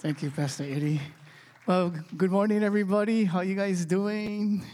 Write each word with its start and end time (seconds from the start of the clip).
Thank 0.00 0.22
you, 0.22 0.30
Pastor 0.30 0.64
Eddie. 0.64 0.98
Well, 1.66 1.92
good 2.16 2.30
morning, 2.30 2.62
everybody. 2.62 3.24
How 3.24 3.42
you 3.42 3.54
guys 3.54 3.84
doing? 3.84 4.64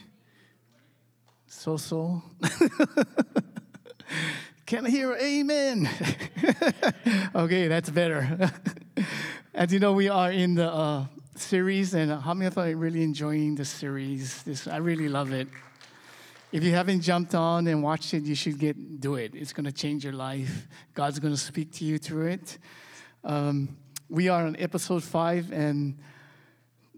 So 1.48 1.76
so. 1.76 2.22
Can 4.66 4.86
I 4.86 4.90
hear 4.90 5.16
amen? 5.20 5.90
okay, 7.34 7.66
that's 7.66 7.90
better. 7.90 8.52
As 9.54 9.72
you 9.72 9.80
know, 9.80 9.94
we 9.94 10.08
are 10.08 10.30
in 10.30 10.54
the 10.54 10.72
uh, 10.72 11.06
series, 11.34 11.94
and 11.94 12.22
how 12.22 12.32
many 12.32 12.46
of 12.46 12.56
you 12.56 12.62
are 12.62 12.76
really 12.76 13.02
enjoying 13.02 13.56
the 13.56 13.64
series? 13.64 14.44
This 14.44 14.68
I 14.68 14.76
really 14.76 15.08
love 15.08 15.32
it. 15.32 15.48
If 16.52 16.62
you 16.62 16.70
haven't 16.70 17.00
jumped 17.00 17.34
on 17.34 17.66
and 17.66 17.82
watched 17.82 18.14
it, 18.14 18.22
you 18.22 18.36
should 18.36 18.60
get 18.60 19.00
do 19.00 19.16
it. 19.16 19.34
It's 19.34 19.52
going 19.52 19.66
to 19.66 19.72
change 19.72 20.04
your 20.04 20.12
life. 20.12 20.68
God's 20.94 21.18
going 21.18 21.34
to 21.34 21.40
speak 21.40 21.72
to 21.72 21.84
you 21.84 21.98
through 21.98 22.28
it. 22.28 22.58
Um, 23.24 23.76
we 24.08 24.28
are 24.28 24.44
on 24.46 24.56
episode 24.58 25.02
five, 25.02 25.52
and 25.52 25.98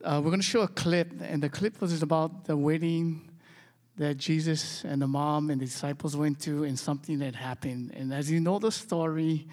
uh, 0.04 0.20
we're 0.22 0.30
going 0.30 0.40
to 0.40 0.46
show 0.46 0.62
a 0.62 0.68
clip. 0.68 1.12
And 1.22 1.42
the 1.42 1.48
clip 1.48 1.80
was 1.80 2.02
about 2.02 2.44
the 2.44 2.56
wedding 2.56 3.30
that 3.96 4.16
Jesus 4.16 4.84
and 4.84 5.02
the 5.02 5.06
mom 5.08 5.50
and 5.50 5.60
the 5.60 5.64
disciples 5.66 6.16
went 6.16 6.40
to, 6.40 6.64
and 6.64 6.78
something 6.78 7.18
that 7.20 7.34
happened. 7.34 7.92
And 7.96 8.12
as 8.12 8.30
you 8.30 8.40
know 8.40 8.58
the 8.58 8.70
story, 8.70 9.48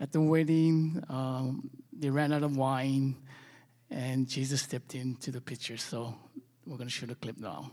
at 0.00 0.12
the 0.12 0.20
wedding, 0.20 1.02
um, 1.08 1.70
they 1.92 2.10
ran 2.10 2.32
out 2.32 2.42
of 2.44 2.56
wine, 2.56 3.16
and 3.90 4.28
Jesus 4.28 4.62
stepped 4.62 4.94
into 4.94 5.30
the 5.30 5.40
picture. 5.40 5.76
So 5.76 6.14
we're 6.66 6.76
going 6.76 6.88
to 6.88 6.94
show 6.94 7.06
the 7.06 7.16
clip 7.16 7.38
now. 7.38 7.70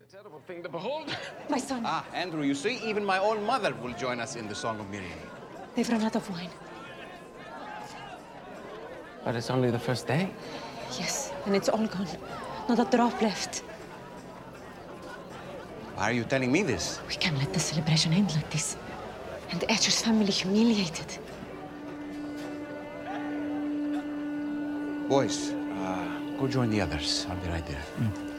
A 0.00 0.10
terrible 0.10 0.40
thing 0.46 0.62
to 0.64 0.68
behold. 0.68 1.14
My 1.48 1.58
son, 1.58 1.82
Ah, 1.84 2.04
Andrew, 2.14 2.42
you 2.42 2.54
see, 2.54 2.78
even 2.84 3.04
my 3.04 3.18
own 3.18 3.44
mother 3.44 3.74
will 3.74 3.92
join 3.94 4.18
us 4.20 4.34
in 4.36 4.48
the 4.48 4.54
Song 4.54 4.80
of 4.80 4.88
Miriam. 4.90 5.18
they've 5.76 5.88
run 5.88 6.02
out 6.02 6.16
of 6.16 6.28
wine. 6.30 6.50
But 9.24 9.36
it's 9.36 9.50
only 9.50 9.70
the 9.70 9.78
first 9.78 10.06
day. 10.06 10.30
Yes, 10.98 11.32
and 11.46 11.56
it's 11.56 11.68
all 11.68 11.86
gone. 11.86 12.06
Not 12.68 12.78
a 12.78 12.96
drop 12.96 13.20
left. 13.22 13.62
Why 15.94 16.10
are 16.10 16.12
you 16.12 16.24
telling 16.24 16.52
me 16.52 16.62
this? 16.62 17.00
We 17.08 17.14
can't 17.14 17.38
let 17.38 17.52
the 17.52 17.60
celebration 17.60 18.12
end 18.12 18.34
like 18.34 18.50
this. 18.50 18.76
And 19.50 19.60
the 19.60 19.70
Etcher's 19.70 20.02
family 20.02 20.30
humiliated. 20.30 21.06
Boys, 25.08 25.50
uh, 25.52 26.20
go 26.38 26.48
join 26.48 26.70
the 26.70 26.80
others. 26.80 27.26
I'll 27.30 27.36
be 27.36 27.48
right 27.48 27.66
there. 27.66 27.82
Mother, 27.98 28.33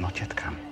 not 0.00 0.18
yet 0.18 0.34
come. 0.34 0.69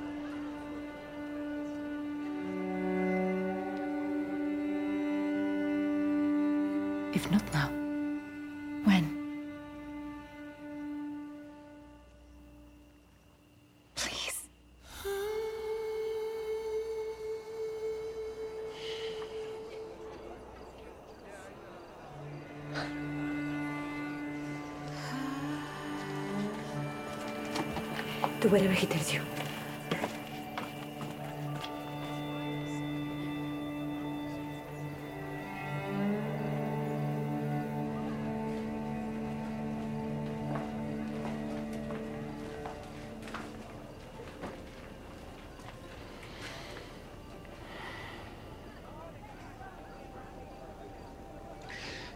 Do 28.49 28.55
whatever 28.55 28.73
he 28.73 28.87
tells 28.87 29.13
you. 29.13 29.21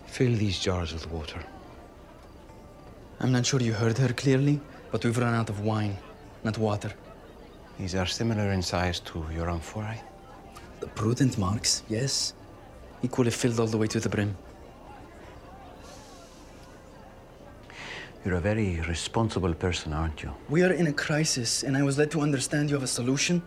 Fill 0.07 0.35
these 0.37 0.59
jars 0.59 0.95
with 0.95 1.11
water. 1.11 1.45
I'm 3.21 3.33
not 3.33 3.45
sure 3.45 3.61
you 3.61 3.75
heard 3.75 3.99
her 3.99 4.15
clearly, 4.15 4.61
but 4.91 5.05
we've 5.05 5.19
run 5.19 5.35
out 5.35 5.51
of 5.51 5.61
wine, 5.61 5.99
not 6.45 6.59
water. 6.59 6.93
These 7.79 7.95
are 7.95 8.07
similar 8.07 8.53
in 8.53 8.63
size 8.63 9.01
to 9.01 9.25
your 9.35 9.49
amphorae. 9.49 10.01
The 10.81 10.87
prudent 10.89 11.39
marks, 11.39 11.83
yes. 11.89 12.35
Equally 13.03 13.31
filled 13.31 13.59
all 13.61 13.67
the 13.67 13.79
way 13.79 13.87
to 13.89 14.01
the 14.01 14.09
brim. 14.09 14.37
You're 18.25 18.35
a 18.35 18.41
very 18.41 18.81
responsible 18.89 19.53
person, 19.55 19.93
aren't 19.93 20.23
you? 20.23 20.33
We 20.49 20.63
are 20.63 20.73
in 20.73 20.87
a 20.87 20.93
crisis, 20.93 21.65
and 21.65 21.77
I 21.77 21.83
was 21.83 21.99
led 21.99 22.11
to 22.13 22.21
understand 22.21 22.71
you 22.71 22.77
have 22.77 22.85
a 22.85 22.87
solution. 22.87 23.43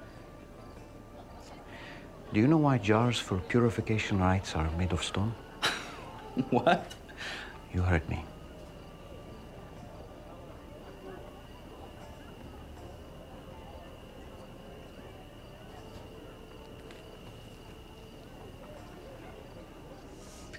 Do 2.34 2.42
you 2.42 2.48
know 2.48 2.58
why 2.58 2.78
jars 2.80 3.18
for 3.18 3.38
purification 3.38 4.20
rites 4.20 4.56
are 4.56 4.70
made 4.78 4.92
of 4.92 5.04
stone? 5.04 5.34
What? 6.50 6.94
You 7.74 7.82
heard 7.82 8.08
me. 8.10 8.26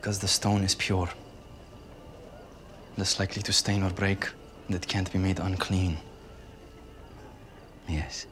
Because 0.06 0.20
the 0.20 0.28
stone 0.28 0.62
is 0.62 0.76
pure. 0.76 1.08
Less 2.96 3.18
likely 3.18 3.42
to 3.42 3.52
stain 3.52 3.82
or 3.82 3.90
break, 3.90 4.28
and 4.68 4.76
it 4.76 4.86
can't 4.86 5.12
be 5.12 5.18
made 5.18 5.40
unclean. 5.40 5.96
Yes. 7.88 8.26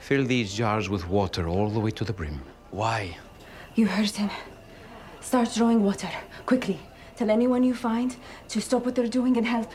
Fill 0.00 0.24
these 0.24 0.54
jars 0.54 0.88
with 0.88 1.06
water 1.06 1.48
all 1.48 1.68
the 1.68 1.80
way 1.80 1.90
to 1.90 2.02
the 2.02 2.14
brim. 2.14 2.40
Why? 2.70 3.14
You 3.74 3.86
heard 3.86 4.08
him. 4.08 4.30
Start 5.20 5.52
drawing 5.54 5.84
water, 5.84 6.08
quickly. 6.46 6.78
Tell 7.16 7.28
anyone 7.28 7.62
you 7.62 7.74
find 7.74 8.16
to 8.48 8.62
stop 8.62 8.86
what 8.86 8.94
they're 8.94 9.06
doing 9.06 9.36
and 9.36 9.46
help. 9.46 9.70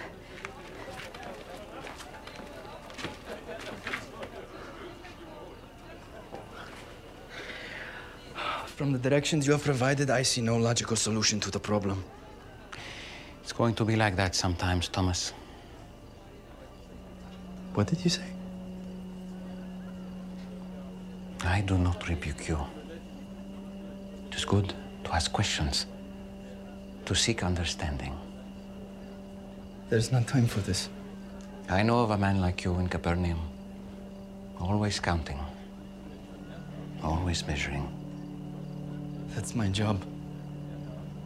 From 8.76 8.92
the 8.92 9.00
directions 9.00 9.48
you 9.48 9.54
have 9.54 9.64
provided, 9.64 10.10
I 10.10 10.22
see 10.24 10.42
no 10.42 10.58
logical 10.58 10.98
solution 10.98 11.40
to 11.40 11.50
the 11.50 11.62
problem. 11.62 12.04
It's 13.42 13.54
going 13.54 13.74
to 13.76 13.86
be 13.86 13.96
like 13.96 14.18
that 14.18 14.36
sometimes, 14.36 14.90
Thomas. 14.90 15.32
What 17.74 17.88
did 17.88 18.04
you 18.04 18.10
say? 18.10 18.28
I 21.46 21.62
do 21.62 21.78
not 21.78 22.10
rebuke 22.10 22.50
you. 22.50 22.60
It 24.28 24.36
is 24.36 24.44
good 24.44 24.74
to 25.06 25.16
ask 25.16 25.32
questions, 25.32 25.86
to 27.06 27.16
seek 27.16 27.46
understanding. 27.46 28.14
There's 29.90 30.12
no 30.12 30.22
time 30.24 30.48
for 30.48 30.60
this. 30.60 30.90
I 31.70 31.82
know 31.82 32.00
of 32.00 32.10
a 32.10 32.18
man 32.18 32.42
like 32.42 32.66
you 32.66 32.78
in 32.80 32.90
Capernaum, 32.90 33.40
always 34.60 35.00
counting, 35.00 35.40
always 37.02 37.48
measuring. 37.48 37.95
That's 39.36 39.54
my 39.54 39.68
job. 39.68 40.02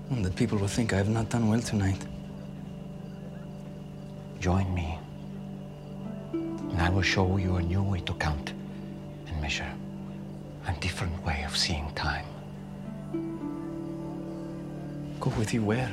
And 0.10 0.26
that 0.26 0.36
people 0.36 0.58
will 0.58 0.68
think 0.68 0.94
I 0.94 0.98
have 0.98 1.10
not 1.10 1.30
done 1.30 1.48
well 1.48 1.60
tonight. 1.62 2.04
Join 4.40 4.74
me, 4.74 4.98
and 6.34 6.82
I 6.82 6.90
will 6.90 7.04
show 7.04 7.38
you 7.38 7.58
a 7.58 7.62
new 7.62 7.84
way 7.84 8.00
to 8.02 8.14
count 8.14 8.54
and 9.28 9.40
measure, 9.40 9.72
a 10.68 10.74
different 10.80 11.24
way 11.24 11.44
of 11.46 11.56
seeing 11.56 11.92
time. 11.94 12.26
Go 15.20 15.30
with 15.38 15.54
you 15.54 15.64
where? 15.64 15.92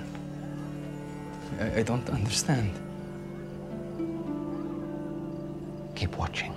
I, 1.60 1.80
I 1.80 1.82
don't 1.82 2.08
understand. 2.08 2.70
Keep 5.94 6.16
watching. 6.16 6.54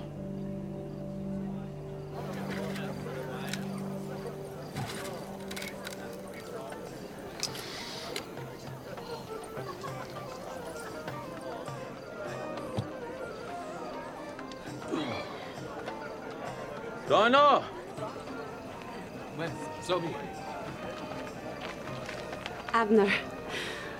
Abner, 22.90 23.12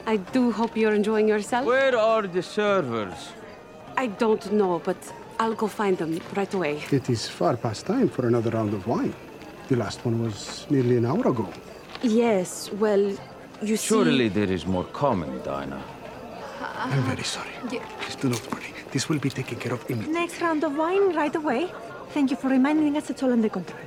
I 0.05 0.17
do 0.17 0.51
hope 0.51 0.77
you're 0.77 0.95
enjoying 0.95 1.29
yourself. 1.29 1.65
Where 1.65 1.97
are 1.97 2.23
the 2.27 2.43
servers? 2.43 3.31
I 3.97 4.09
don't 4.09 4.53
know, 4.53 4.81
but 4.85 4.97
I'll 5.39 5.55
go 5.55 5.69
find 5.69 5.97
them 5.97 6.21
right 6.35 6.53
away. 6.53 6.83
It 6.91 7.09
is 7.09 7.29
far 7.29 7.57
past 7.57 7.87
time 7.87 8.09
for 8.09 8.27
another 8.27 8.51
round 8.51 8.75
of 8.75 8.89
wine. 8.89 9.15
The 9.69 9.77
last 9.77 10.05
one 10.05 10.21
was 10.21 10.67
nearly 10.71 10.97
an 10.97 11.07
hour 11.07 11.29
ago. 11.29 11.49
Yes, 12.03 12.73
well, 12.73 13.17
you 13.63 13.77
see... 13.77 13.95
Surely 13.95 14.29
there 14.29 14.51
is 14.51 14.67
more 14.67 14.85
coming, 14.85 15.39
Dinah. 15.43 15.85
I'm 16.75 17.03
very 17.05 17.23
sorry. 17.23 17.51
Please 17.69 18.17
do 18.17 18.29
not 18.31 18.53
worry. 18.53 18.75
This 18.91 19.09
will 19.09 19.21
be 19.21 19.31
taken 19.31 19.57
care 19.57 19.73
of 19.73 19.89
immediately. 19.89 20.15
Next 20.15 20.41
round 20.41 20.65
of 20.65 20.77
wine 20.77 21.15
right 21.15 21.37
away. 21.37 21.73
Thank 22.09 22.33
you 22.33 22.37
for 22.37 22.49
reminding 22.49 22.97
us 22.97 23.09
it's 23.09 23.23
all 23.23 23.31
under 23.31 23.49
control. 23.49 23.79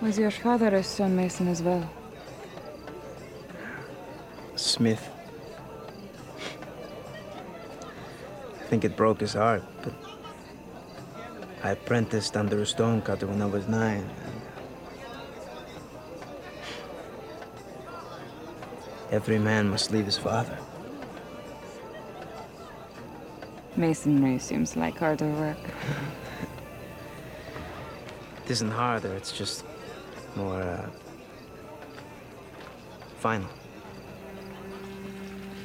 Was 0.00 0.18
your 0.18 0.30
father 0.30 0.74
a 0.74 0.82
stonemason 0.82 1.46
as 1.48 1.62
well? 1.62 1.88
Smith. 4.56 5.10
I 8.58 8.64
think 8.70 8.84
it 8.84 8.96
broke 8.96 9.20
his 9.20 9.34
heart, 9.34 9.62
but 9.82 9.92
I 11.62 11.72
apprenticed 11.72 12.34
under 12.34 12.62
a 12.62 12.66
stonecutter 12.66 13.26
when 13.26 13.42
I 13.42 13.46
was 13.46 13.68
nine. 13.68 14.08
Every 19.10 19.38
man 19.38 19.68
must 19.68 19.90
leave 19.90 20.06
his 20.06 20.16
father. 20.16 20.56
Masonry 23.76 24.38
seems 24.38 24.76
like 24.76 24.96
harder 24.96 25.28
work. 25.28 25.58
It 28.44 28.54
isn't 28.54 28.72
harder, 28.72 29.14
it's 29.14 29.30
just 29.30 29.64
more, 30.36 30.62
uh, 30.62 30.88
final. 33.18 33.48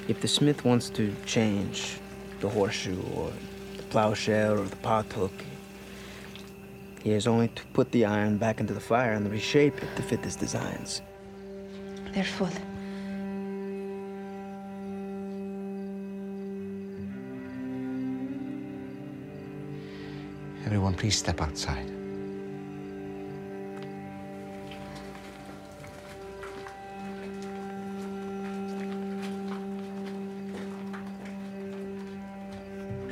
If 0.08 0.22
the 0.22 0.28
smith 0.28 0.64
wants 0.66 0.90
to 0.92 1.14
change 1.26 2.00
the 2.40 2.50
horseshoe 2.50 3.02
or 3.16 3.32
the 3.78 3.84
plowshare 3.84 4.58
or 4.58 4.66
the 4.66 4.76
pothook, 4.78 5.32
he 7.04 7.12
has 7.12 7.28
only 7.28 7.48
to 7.50 7.64
put 7.74 7.92
the 7.92 8.06
iron 8.06 8.38
back 8.38 8.60
into 8.60 8.74
the 8.74 8.80
fire 8.80 9.14
and 9.14 9.30
reshape 9.32 9.82
it 9.82 9.96
to 9.96 10.02
fit 10.02 10.24
his 10.24 10.36
designs. 10.36 11.02
They're 12.14 12.24
full. 12.24 12.50
Everyone, 20.66 20.96
please 20.96 21.16
step 21.16 21.42
outside. 21.42 21.95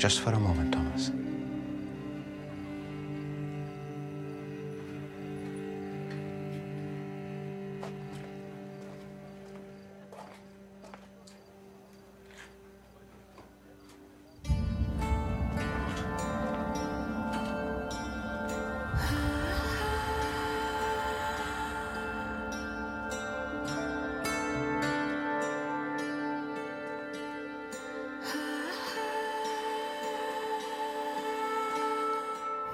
Just 0.03 0.19
for 0.19 0.33
a 0.33 0.37
moment, 0.37 0.73
Thomas. 0.73 1.22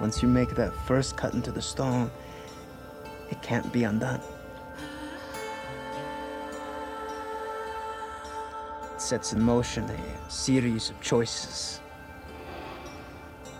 Once 0.09 0.23
you 0.23 0.27
make 0.27 0.55
that 0.55 0.73
first 0.87 1.15
cut 1.15 1.35
into 1.35 1.51
the 1.51 1.61
stone, 1.61 2.09
it 3.29 3.39
can't 3.43 3.71
be 3.71 3.83
undone. 3.83 4.19
It 8.91 8.99
sets 8.99 9.33
in 9.33 9.39
motion 9.39 9.83
a 9.83 10.31
series 10.31 10.89
of 10.89 10.99
choices. 10.99 11.77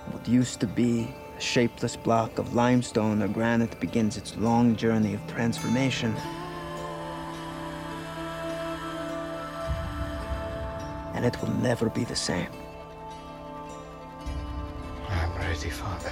What 0.10 0.28
used 0.28 0.60
to 0.62 0.66
be 0.66 1.14
a 1.38 1.40
shapeless 1.40 1.96
block 1.96 2.40
of 2.40 2.56
limestone 2.56 3.22
or 3.22 3.28
granite 3.28 3.80
begins 3.80 4.18
its 4.18 4.36
long 4.36 4.76
journey 4.76 5.14
of 5.14 5.28
transformation. 5.28 6.16
And 11.14 11.24
it 11.24 11.40
will 11.44 11.54
never 11.62 11.92
be 11.92 12.06
the 12.06 12.16
same. 12.16 12.50
I'm 15.10 15.38
ready, 15.38 15.70
Father. 15.70 16.12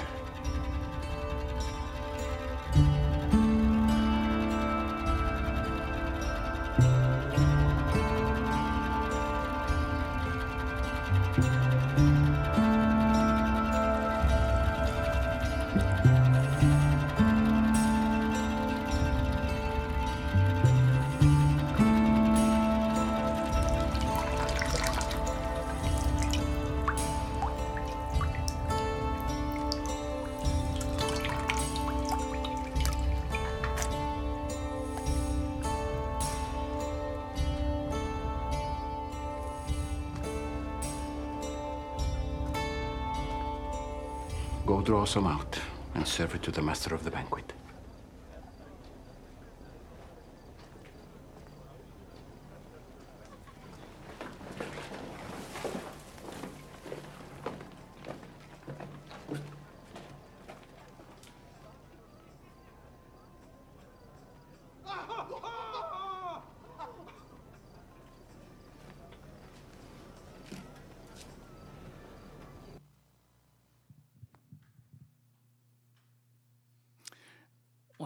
Some 45.07 45.25
out 45.25 45.57
and 45.95 46.05
serve 46.05 46.35
it 46.35 46.43
to 46.43 46.51
the 46.51 46.61
master 46.61 46.93
of 46.93 47.03
the 47.05 47.09
banquet. 47.09 47.36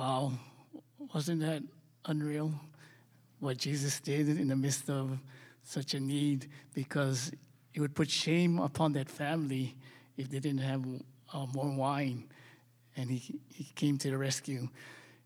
Wow, 0.01 0.31
wasn't 1.13 1.41
that 1.41 1.61
unreal? 2.07 2.51
What 3.39 3.57
Jesus 3.57 3.99
did 3.99 4.29
in 4.29 4.47
the 4.47 4.55
midst 4.55 4.89
of 4.89 5.19
such 5.61 5.93
a 5.93 5.99
need, 5.99 6.49
because 6.73 7.31
it 7.75 7.81
would 7.81 7.93
put 7.93 8.09
shame 8.09 8.57
upon 8.57 8.93
that 8.93 9.07
family 9.07 9.75
if 10.17 10.27
they 10.27 10.39
didn't 10.39 10.61
have 10.61 10.83
uh, 11.31 11.45
more 11.53 11.69
wine, 11.69 12.23
and 12.97 13.11
he, 13.11 13.39
he 13.53 13.65
came 13.75 13.99
to 13.99 14.09
the 14.09 14.17
rescue. 14.17 14.67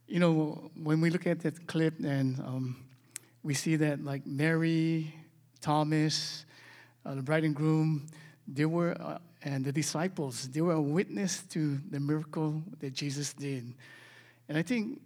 You 0.09 0.19
know, 0.19 0.69
when 0.83 0.99
we 0.99 1.09
look 1.09 1.25
at 1.25 1.39
that 1.43 1.67
clip 1.67 1.97
and 2.03 2.37
um, 2.41 2.83
we 3.43 3.53
see 3.53 3.77
that 3.77 4.03
like 4.03 4.27
Mary, 4.27 5.15
Thomas, 5.61 6.45
uh, 7.05 7.15
the 7.15 7.21
bride 7.21 7.45
and 7.45 7.55
groom, 7.55 8.07
they 8.45 8.65
were, 8.65 8.93
uh, 8.99 9.19
and 9.41 9.63
the 9.63 9.71
disciples, 9.71 10.49
they 10.49 10.59
were 10.59 10.73
a 10.73 10.81
witness 10.81 11.43
to 11.51 11.79
the 11.91 11.99
miracle 12.01 12.61
that 12.81 12.93
Jesus 12.93 13.31
did. 13.31 13.73
And 14.47 14.57
I 14.57 14.61
think 14.61 15.01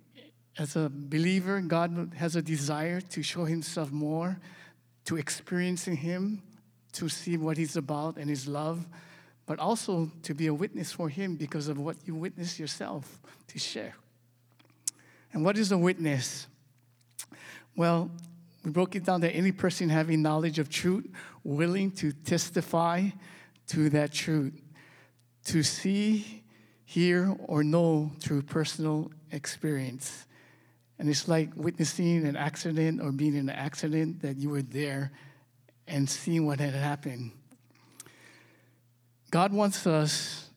as 0.58 0.76
a 0.76 0.90
believer, 0.90 1.62
God 1.62 2.14
has 2.18 2.36
a 2.36 2.42
desire 2.42 3.02
to 3.02 3.24
show 3.24 3.46
himself 3.46 3.92
more, 3.92 4.40
to 5.06 5.18
experiencing 5.18 5.98
him, 5.98 6.42
to 6.94 7.08
see 7.08 7.38
what 7.38 7.58
he's 7.58 7.76
about 7.76 8.18
and 8.18 8.30
his 8.30 8.48
love, 8.48 8.86
but 9.46 9.60
also 9.60 10.12
to 10.24 10.34
be 10.34 10.48
a 10.48 10.54
witness 10.54 10.92
for 10.92 11.10
him 11.10 11.36
because 11.36 11.68
of 11.68 11.80
what 11.80 11.96
you 12.06 12.16
witness 12.16 12.60
yourself 12.60 13.20
to 13.48 13.58
share. 13.58 13.96
And 15.32 15.46
what 15.46 15.58
is 15.58 15.72
a 15.72 15.78
witness? 15.78 16.48
Well, 17.76 18.12
we 18.64 18.72
broke 18.72 18.96
it 18.96 19.06
down 19.06 19.22
that 19.22 19.32
any 19.32 19.52
person 19.52 19.90
having 19.90 20.22
knowledge 20.22 20.60
of 20.60 20.70
truth, 20.70 21.08
willing 21.44 21.92
to 21.92 22.12
testify 22.12 23.10
to 23.68 23.90
that 23.92 24.12
truth, 24.12 24.60
to 25.46 25.64
see, 25.64 26.39
hear, 26.90 27.36
or 27.46 27.64
know 27.64 28.12
through 28.20 28.42
personal 28.42 29.12
experience. 29.32 30.26
And 30.98 31.08
it's 31.08 31.28
like 31.28 31.52
witnessing 31.56 32.26
an 32.26 32.36
accident 32.36 33.00
or 33.00 33.12
being 33.12 33.36
in 33.36 33.48
an 33.48 33.56
accident 33.56 34.24
that 34.24 34.38
you 34.38 34.50
were 34.50 34.64
there 34.64 35.12
and 35.88 36.10
seeing 36.10 36.48
what 36.48 36.60
had 36.60 36.74
happened. 36.74 37.30
God 39.30 39.54
wants 39.54 39.86
us 39.86 40.50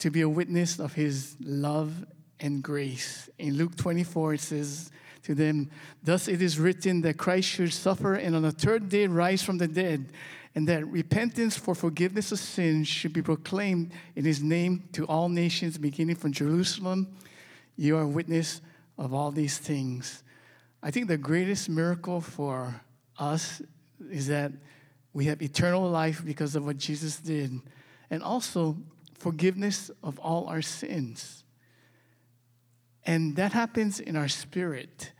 to 0.00 0.10
be 0.10 0.20
a 0.20 0.28
witness 0.28 0.78
of 0.78 0.92
his 0.92 1.36
love 1.40 2.04
and 2.38 2.62
grace. 2.62 3.30
In 3.38 3.56
Luke 3.56 3.74
24, 3.74 4.34
it 4.34 4.40
says 4.40 4.90
to 5.22 5.34
them, 5.34 5.70
Thus 6.02 6.28
it 6.28 6.42
is 6.42 6.58
written 6.58 7.00
that 7.00 7.16
Christ 7.16 7.48
should 7.48 7.72
suffer 7.72 8.12
and 8.12 8.36
on 8.36 8.42
the 8.42 8.52
third 8.52 8.90
day 8.90 9.06
rise 9.06 9.42
from 9.42 9.56
the 9.56 9.66
dead, 9.66 10.12
and 10.58 10.66
that 10.66 10.84
repentance 10.88 11.56
for 11.56 11.72
forgiveness 11.72 12.32
of 12.32 12.38
sins 12.40 12.88
should 12.88 13.12
be 13.12 13.22
proclaimed 13.22 13.92
in 14.16 14.24
his 14.24 14.42
name 14.42 14.88
to 14.90 15.06
all 15.06 15.28
nations, 15.28 15.78
beginning 15.78 16.16
from 16.16 16.32
Jerusalem. 16.32 17.06
You 17.76 17.96
are 17.96 18.04
witness 18.04 18.60
of 18.98 19.14
all 19.14 19.30
these 19.30 19.56
things. 19.56 20.24
I 20.82 20.90
think 20.90 21.06
the 21.06 21.16
greatest 21.16 21.68
miracle 21.68 22.20
for 22.20 22.80
us 23.20 23.62
is 24.10 24.26
that 24.26 24.50
we 25.12 25.26
have 25.26 25.40
eternal 25.42 25.88
life 25.88 26.24
because 26.24 26.56
of 26.56 26.66
what 26.66 26.76
Jesus 26.76 27.18
did, 27.18 27.52
and 28.10 28.20
also 28.20 28.76
forgiveness 29.16 29.92
of 30.02 30.18
all 30.18 30.48
our 30.48 30.60
sins. 30.60 31.44
And 33.04 33.36
that 33.36 33.52
happens 33.52 34.00
in 34.00 34.16
our 34.16 34.26
spirit. 34.26 35.12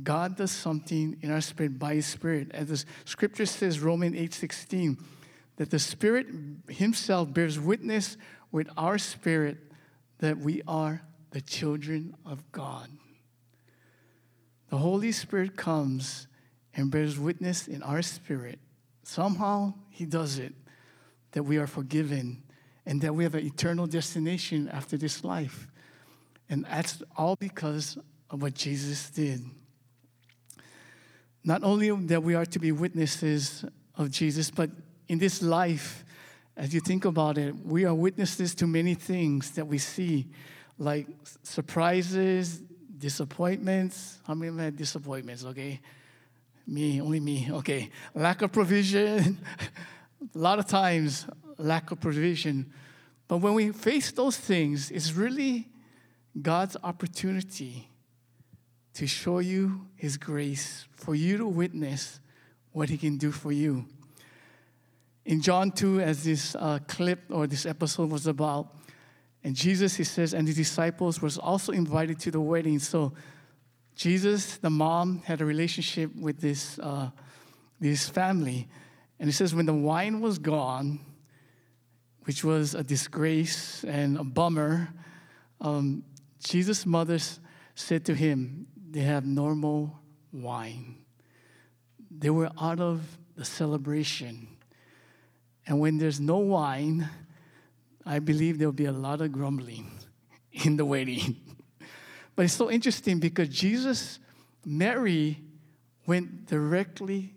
God 0.00 0.36
does 0.36 0.50
something 0.50 1.18
in 1.20 1.30
our 1.30 1.40
spirit 1.40 1.78
by 1.78 1.94
his 1.94 2.06
spirit. 2.06 2.50
As 2.52 2.68
the 2.68 2.84
scripture 3.04 3.46
says, 3.46 3.80
Romans 3.80 4.16
8:16, 4.16 4.96
that 5.56 5.70
the 5.70 5.78
Spirit 5.78 6.26
Himself 6.68 7.32
bears 7.32 7.60
witness 7.60 8.16
with 8.50 8.68
our 8.76 8.98
spirit 8.98 9.58
that 10.18 10.38
we 10.38 10.62
are 10.66 11.02
the 11.30 11.40
children 11.40 12.16
of 12.24 12.50
God. 12.52 12.88
The 14.70 14.78
Holy 14.78 15.12
Spirit 15.12 15.56
comes 15.56 16.26
and 16.74 16.90
bears 16.90 17.18
witness 17.18 17.68
in 17.68 17.82
our 17.82 18.00
spirit. 18.02 18.58
Somehow 19.02 19.74
He 19.90 20.06
does 20.06 20.38
it, 20.38 20.54
that 21.32 21.42
we 21.42 21.58
are 21.58 21.66
forgiven 21.66 22.42
and 22.86 23.00
that 23.02 23.14
we 23.14 23.24
have 23.24 23.34
an 23.34 23.44
eternal 23.44 23.86
destination 23.86 24.68
after 24.68 24.96
this 24.96 25.22
life. 25.22 25.68
And 26.48 26.64
that's 26.64 27.02
all 27.16 27.36
because 27.36 27.98
of 28.30 28.42
what 28.42 28.54
Jesus 28.54 29.10
did. 29.10 29.42
Not 31.44 31.64
only 31.64 31.90
that 31.90 32.22
we 32.22 32.34
are 32.34 32.46
to 32.46 32.58
be 32.58 32.72
witnesses 32.72 33.64
of 33.96 34.10
Jesus, 34.10 34.50
but 34.50 34.70
in 35.08 35.18
this 35.18 35.42
life, 35.42 36.04
as 36.56 36.72
you 36.72 36.80
think 36.80 37.04
about 37.04 37.38
it, 37.38 37.54
we 37.64 37.84
are 37.84 37.94
witnesses 37.94 38.54
to 38.56 38.66
many 38.66 38.94
things 38.94 39.50
that 39.52 39.66
we 39.66 39.78
see, 39.78 40.28
like 40.78 41.06
surprises, 41.42 42.62
disappointments. 42.98 44.18
How 44.26 44.34
many 44.34 44.48
of 44.48 44.58
had 44.58 44.76
disappointments? 44.76 45.44
Okay. 45.44 45.80
Me, 46.66 47.00
only 47.00 47.18
me. 47.18 47.48
Okay. 47.50 47.90
Lack 48.14 48.42
of 48.42 48.52
provision. 48.52 49.38
A 50.34 50.38
lot 50.38 50.60
of 50.60 50.68
times, 50.68 51.26
lack 51.58 51.90
of 51.90 52.00
provision. 52.00 52.72
But 53.26 53.38
when 53.38 53.54
we 53.54 53.72
face 53.72 54.12
those 54.12 54.36
things, 54.36 54.92
it's 54.92 55.12
really 55.12 55.68
God's 56.40 56.76
opportunity 56.84 57.88
to 58.94 59.06
show 59.06 59.38
you 59.38 59.86
His 59.96 60.16
grace, 60.16 60.86
for 60.92 61.14
you 61.14 61.36
to 61.38 61.46
witness 61.46 62.20
what 62.72 62.88
He 62.88 62.98
can 62.98 63.16
do 63.16 63.30
for 63.30 63.52
you. 63.52 63.86
In 65.24 65.40
John 65.40 65.70
2, 65.70 66.00
as 66.00 66.24
this 66.24 66.56
uh, 66.56 66.80
clip 66.88 67.20
or 67.30 67.46
this 67.46 67.64
episode 67.64 68.10
was 68.10 68.26
about, 68.26 68.74
and 69.44 69.56
Jesus, 69.56 69.96
he 69.96 70.04
says, 70.04 70.34
and 70.34 70.46
the 70.46 70.52
disciples 70.52 71.20
was 71.20 71.36
also 71.36 71.72
invited 71.72 72.18
to 72.20 72.30
the 72.30 72.40
wedding. 72.40 72.78
So 72.78 73.12
Jesus, 73.96 74.56
the 74.58 74.70
mom, 74.70 75.22
had 75.24 75.40
a 75.40 75.44
relationship 75.44 76.14
with 76.14 76.40
this, 76.40 76.78
uh, 76.78 77.10
this 77.80 78.08
family. 78.08 78.68
And 79.18 79.28
he 79.28 79.32
says, 79.32 79.54
when 79.54 79.66
the 79.66 79.74
wine 79.74 80.20
was 80.20 80.38
gone, 80.38 81.00
which 82.24 82.44
was 82.44 82.74
a 82.74 82.84
disgrace 82.84 83.84
and 83.84 84.16
a 84.16 84.24
bummer, 84.24 84.92
um, 85.60 86.04
Jesus' 86.38 86.86
mother 86.86 87.18
said 87.74 88.04
to 88.04 88.14
him, 88.14 88.66
They 88.92 89.00
have 89.00 89.24
normal 89.24 89.98
wine. 90.32 90.96
They 92.10 92.28
were 92.28 92.50
out 92.60 92.78
of 92.78 93.00
the 93.36 93.44
celebration. 93.44 94.46
And 95.66 95.80
when 95.80 95.96
there's 95.96 96.20
no 96.20 96.36
wine, 96.36 97.08
I 98.04 98.18
believe 98.18 98.58
there'll 98.58 98.72
be 98.72 98.84
a 98.84 98.92
lot 98.92 99.22
of 99.22 99.32
grumbling 99.32 99.90
in 100.52 100.76
the 100.76 100.84
wedding. 100.84 101.36
but 102.36 102.44
it's 102.44 102.52
so 102.52 102.70
interesting 102.70 103.18
because 103.18 103.48
Jesus, 103.48 104.18
Mary, 104.66 105.40
went 106.06 106.44
directly 106.44 107.32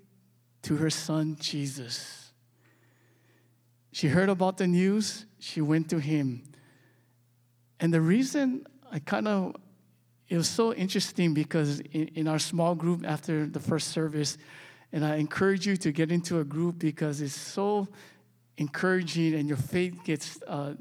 to 0.63 0.75
her 0.75 0.89
son 0.89 1.37
Jesus. 1.39 2.33
She 3.93 4.09
heard 4.09 4.27
about 4.27 4.57
the 4.57 4.67
news, 4.67 5.25
she 5.39 5.61
went 5.61 5.89
to 5.91 5.99
him. 5.99 6.43
And 7.79 7.93
the 7.93 8.01
reason 8.01 8.67
I 8.91 8.99
kind 8.99 9.29
of, 9.29 9.55
it 10.27 10.37
was 10.37 10.47
so 10.47 10.73
interesting 10.73 11.33
because 11.33 11.79
in, 11.91 12.07
in, 12.15 12.27
our 12.27 12.39
small 12.39 12.73
group 12.73 13.03
after 13.05 13.45
the 13.45 13.59
first 13.59 13.89
service, 13.89 14.37
and 14.91 15.05
I 15.05 15.17
encourage 15.17 15.67
you 15.67 15.77
to 15.77 15.91
get 15.91 16.11
into 16.11 16.39
a 16.39 16.43
group 16.43 16.79
because 16.79 17.21
it's 17.21 17.35
so 17.35 17.87
encouraging 18.57 19.35
and 19.35 19.47
your 19.47 19.57
faith 19.57 20.03
gets 20.03 20.41
uh, 20.47 20.73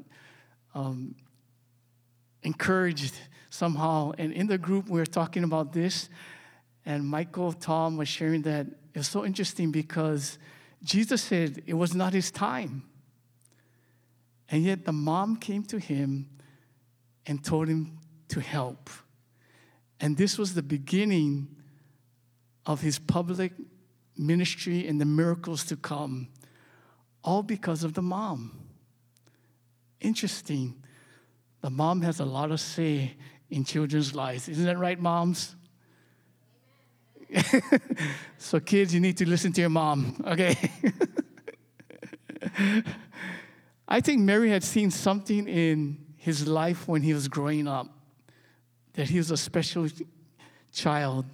um, 0.73 1.15
encouraged 2.43 3.13
somehow. 3.49 4.13
And 4.17 4.33
in 4.33 4.47
the 4.47 4.57
group, 4.57 4.89
we 4.89 4.99
were 4.99 5.05
talking 5.05 5.43
about 5.43 5.73
this, 5.73 6.09
and 6.85 7.05
Michael 7.05 7.53
Tom 7.53 7.97
was 7.97 8.07
sharing 8.07 8.41
that 8.43 8.67
it 8.67 8.97
was 8.99 9.07
so 9.07 9.25
interesting 9.25 9.71
because 9.71 10.37
Jesus 10.83 11.21
said 11.21 11.61
it 11.65 11.73
was 11.73 11.93
not 11.93 12.13
his 12.13 12.31
time. 12.31 12.83
And 14.49 14.63
yet 14.63 14.85
the 14.85 14.93
mom 14.93 15.37
came 15.37 15.63
to 15.63 15.79
him 15.79 16.29
and 17.25 17.43
told 17.43 17.67
him 17.67 17.97
to 18.29 18.39
help. 18.39 18.89
And 19.99 20.17
this 20.17 20.37
was 20.37 20.53
the 20.53 20.63
beginning 20.63 21.47
of 22.65 22.81
his 22.81 22.99
public 22.99 23.53
ministry 24.17 24.87
and 24.87 24.99
the 24.99 25.05
miracles 25.05 25.63
to 25.65 25.75
come, 25.75 26.27
all 27.23 27.43
because 27.43 27.83
of 27.83 27.93
the 27.93 28.01
mom. 28.01 28.59
Interesting. 30.01 30.75
The 31.61 31.69
mom 31.69 32.01
has 32.01 32.19
a 32.19 32.25
lot 32.25 32.51
of 32.51 32.59
say 32.59 33.15
in 33.49 33.63
children's 33.63 34.13
lives. 34.15 34.49
Isn't 34.49 34.65
that 34.65 34.77
right, 34.77 34.99
moms? 34.99 35.55
so, 38.37 38.59
kids, 38.59 38.93
you 38.93 38.99
need 38.99 39.17
to 39.17 39.27
listen 39.27 39.51
to 39.53 39.61
your 39.61 39.69
mom, 39.69 40.23
okay? 40.27 40.55
I 43.87 44.01
think 44.01 44.21
Mary 44.21 44.49
had 44.49 44.63
seen 44.63 44.91
something 44.91 45.47
in 45.47 45.97
his 46.17 46.47
life 46.47 46.87
when 46.87 47.01
he 47.01 47.13
was 47.13 47.27
growing 47.27 47.67
up, 47.67 47.87
that 48.95 49.09
he 49.09 49.17
was 49.17 49.31
a 49.31 49.37
special 49.37 49.87
child. 50.71 51.25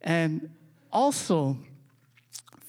And 0.00 0.50
also, 0.92 1.56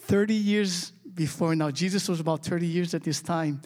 30 0.01 0.33
years 0.33 0.91
before 1.13 1.55
now, 1.55 1.71
Jesus 1.71 2.07
was 2.07 2.19
about 2.19 2.43
30 2.43 2.67
years 2.67 2.93
at 2.93 3.03
this 3.03 3.21
time. 3.21 3.61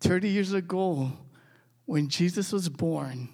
30 0.00 0.28
years 0.28 0.52
ago, 0.52 1.12
when 1.86 2.08
Jesus 2.08 2.52
was 2.52 2.68
born, 2.68 3.28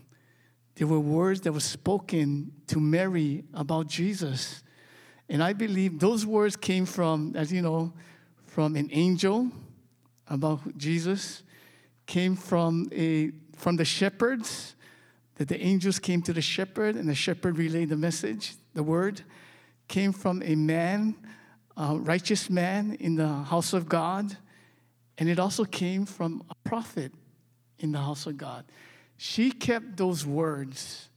there 0.76 0.86
were 0.86 1.00
words 1.00 1.40
that 1.42 1.52
were 1.52 1.60
spoken 1.60 2.52
to 2.66 2.80
Mary 2.80 3.44
about 3.54 3.86
Jesus. 3.86 4.62
And 5.28 5.42
I 5.42 5.52
believe 5.52 5.98
those 5.98 6.24
words 6.26 6.56
came 6.56 6.86
from, 6.86 7.34
as 7.36 7.52
you 7.52 7.62
know, 7.62 7.92
from 8.46 8.76
an 8.76 8.88
angel 8.92 9.50
about 10.28 10.76
Jesus 10.76 11.42
came 12.06 12.34
from, 12.34 12.88
a, 12.92 13.30
from 13.56 13.76
the 13.76 13.84
shepherds, 13.84 14.74
that 15.40 15.48
the 15.48 15.58
angels 15.58 15.98
came 15.98 16.20
to 16.20 16.34
the 16.34 16.42
shepherd 16.42 16.96
and 16.96 17.08
the 17.08 17.14
shepherd 17.14 17.56
relayed 17.56 17.88
the 17.88 17.96
message, 17.96 18.56
the 18.74 18.82
word, 18.82 19.22
came 19.88 20.12
from 20.12 20.42
a 20.42 20.54
man, 20.54 21.14
a 21.78 21.96
righteous 21.96 22.50
man 22.50 22.94
in 23.00 23.14
the 23.14 23.26
house 23.26 23.72
of 23.72 23.88
God, 23.88 24.36
and 25.16 25.30
it 25.30 25.38
also 25.38 25.64
came 25.64 26.04
from 26.04 26.42
a 26.50 26.68
prophet 26.68 27.10
in 27.78 27.90
the 27.90 27.98
house 28.00 28.26
of 28.26 28.36
God. 28.36 28.66
She 29.16 29.50
kept 29.50 29.96
those 29.96 30.26
words 30.26 31.08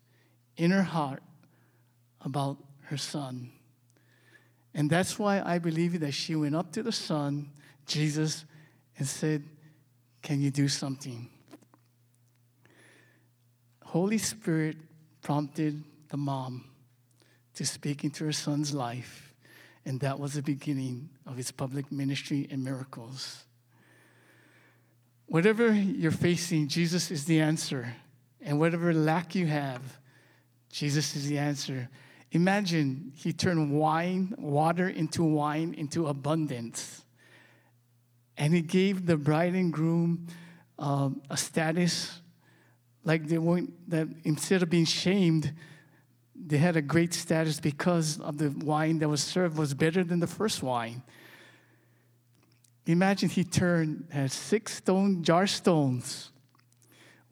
in 0.56 0.72
her 0.72 0.84
heart 0.84 1.22
about 2.22 2.56
her 2.84 2.96
son. 2.96 3.52
And 4.74 4.90
that's 4.90 5.20
why 5.20 5.42
I 5.42 5.60
believe 5.60 6.00
that 6.00 6.14
she 6.14 6.34
went 6.34 6.56
up 6.56 6.72
to 6.72 6.82
the 6.82 6.94
son, 6.94 7.52
Jesus, 7.88 8.46
and 8.98 9.06
said, 9.06 9.44
Can 10.22 10.40
you 10.40 10.50
do 10.50 10.70
something? 10.70 11.30
Holy 13.94 14.18
Spirit 14.18 14.76
prompted 15.22 15.84
the 16.10 16.18
mom 16.18 16.66
to 17.54 17.64
speak 17.64 18.04
into 18.04 18.26
her 18.26 18.32
son's 18.32 18.74
life, 18.74 19.36
and 19.86 20.00
that 20.00 20.20
was 20.20 20.34
the 20.34 20.42
beginning 20.42 21.12
of 21.28 21.38
his 21.38 21.52
public 21.52 21.92
ministry 21.92 22.48
and 22.50 22.64
miracles. 22.64 23.44
Whatever 25.28 25.72
you're 25.72 26.10
facing, 26.10 26.70
Jesus 26.70 27.12
is 27.12 27.26
the 27.26 27.40
answer. 27.40 27.94
And 28.42 28.60
whatever 28.60 28.96
lack 28.96 29.36
you 29.36 29.46
have, 29.46 29.84
Jesus 30.72 31.16
is 31.16 31.28
the 31.28 31.38
answer. 31.38 31.88
Imagine 32.32 33.12
he 33.16 33.32
turned 33.32 33.72
wine, 33.72 34.34
water 34.40 34.90
into 34.90 35.24
wine, 35.24 35.76
into 35.78 36.08
abundance. 36.08 37.04
And 38.38 38.56
he 38.56 38.62
gave 38.62 39.06
the 39.06 39.18
bride 39.18 39.54
and 39.54 39.72
groom 39.72 40.26
um, 40.80 41.22
a 41.30 41.38
status 41.38 42.23
like 43.04 43.28
they 43.28 43.38
weren't, 43.38 43.90
that 43.90 44.08
instead 44.24 44.64
of 44.64 44.70
being 44.70 44.86
shamed, 44.86 45.54
they 46.36 46.58
had 46.58 46.76
a 46.76 46.82
great 46.82 47.14
status 47.14 47.60
because 47.60 48.20
of 48.20 48.38
the 48.38 48.50
wine 48.50 49.00
that 49.00 49.10
was 49.10 49.24
served 49.24 49.58
was 49.58 49.74
better 49.74 50.04
than 50.04 50.20
the 50.20 50.28
first 50.28 50.64
wine. 50.64 51.02
Imagine 52.86 53.30
he 53.30 53.44
turned 53.44 54.08
had 54.12 54.32
six 54.32 54.78
stone 54.78 55.24
jar 55.24 55.48
stones, 55.48 56.32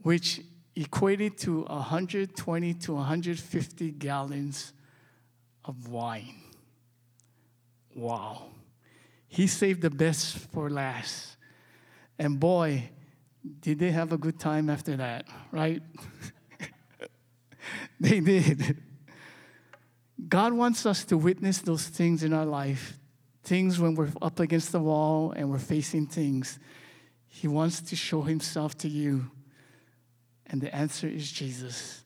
which 0.01 0.42
equated 0.75 1.38
to 1.40 1.63
120 1.63 2.74
to 2.74 2.94
150 2.94 3.92
gallons 3.92 4.74
of 5.66 5.90
wine. 5.90 6.42
Wow. 7.96 8.44
He 9.28 9.48
saved 9.48 9.82
the 9.82 9.90
best 9.90 10.38
for 10.38 10.70
last. 10.70 11.36
And 12.18 12.40
boy, 12.40 12.90
did 13.60 13.79
they 13.79 13.91
have 13.91 14.12
a 14.12 14.17
good 14.17 14.39
time 14.39 14.69
after 14.69 14.98
that, 14.98 15.27
right? 15.51 15.81
they 18.00 18.19
did. 18.19 18.77
God 20.27 20.53
wants 20.53 20.86
us 20.86 21.03
to 21.05 21.17
witness 21.17 21.60
those 21.60 21.88
things 21.88 22.24
in 22.24 22.33
our 22.33 22.45
life, 22.45 23.00
things 23.43 23.79
when 23.79 23.95
we're 23.95 24.12
up 24.21 24.39
against 24.39 24.71
the 24.71 24.79
wall 24.79 25.33
and 25.36 25.50
we're 25.50 25.57
facing 25.57 26.05
things. 26.05 26.60
He 27.27 27.48
wants 27.48 27.81
to 27.81 27.95
show 27.95 28.21
himself 28.21 28.77
to 28.79 28.88
you. 28.88 29.31
And 30.45 30.62
the 30.62 30.74
answer 30.75 31.07
is 31.07 31.31
Jesus. 31.31 32.03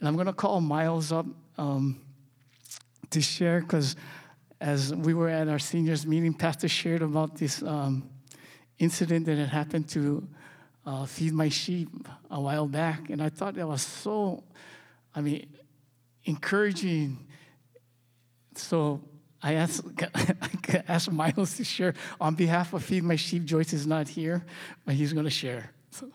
And 0.00 0.08
I'm 0.08 0.14
going 0.14 0.26
to 0.26 0.32
call 0.32 0.60
Miles 0.60 1.12
up 1.12 1.26
um, 1.56 2.00
to 3.10 3.20
share 3.20 3.60
because 3.60 3.94
as 4.60 4.94
we 4.94 5.14
were 5.14 5.28
at 5.28 5.48
our 5.48 5.58
seniors 5.58 6.06
meeting, 6.06 6.34
Pastor 6.34 6.68
shared 6.68 7.02
about 7.02 7.36
this 7.36 7.62
um, 7.62 8.08
incident 8.78 9.26
that 9.26 9.38
had 9.38 9.48
happened 9.48 9.88
to 9.90 10.26
uh, 10.86 11.06
feed 11.06 11.32
my 11.32 11.48
sheep 11.48 11.88
a 12.30 12.40
while 12.40 12.66
back, 12.66 13.10
and 13.10 13.22
I 13.22 13.28
thought 13.28 13.54
that 13.54 13.66
was 13.66 13.82
so, 13.82 14.44
I 15.14 15.20
mean, 15.20 15.46
encouraging. 16.24 17.26
So 18.56 19.00
I 19.42 19.54
asked, 19.54 19.82
I 20.14 20.82
asked 20.88 21.10
Miles 21.10 21.56
to 21.56 21.64
share 21.64 21.94
on 22.20 22.34
behalf 22.34 22.72
of 22.72 22.84
Feed 22.84 23.02
My 23.02 23.16
Sheep. 23.16 23.44
Joyce 23.44 23.72
is 23.72 23.86
not 23.86 24.08
here, 24.08 24.44
but 24.84 24.94
he's 24.94 25.12
going 25.12 25.24
to 25.24 25.30
share. 25.30 25.70
So, 25.90 26.10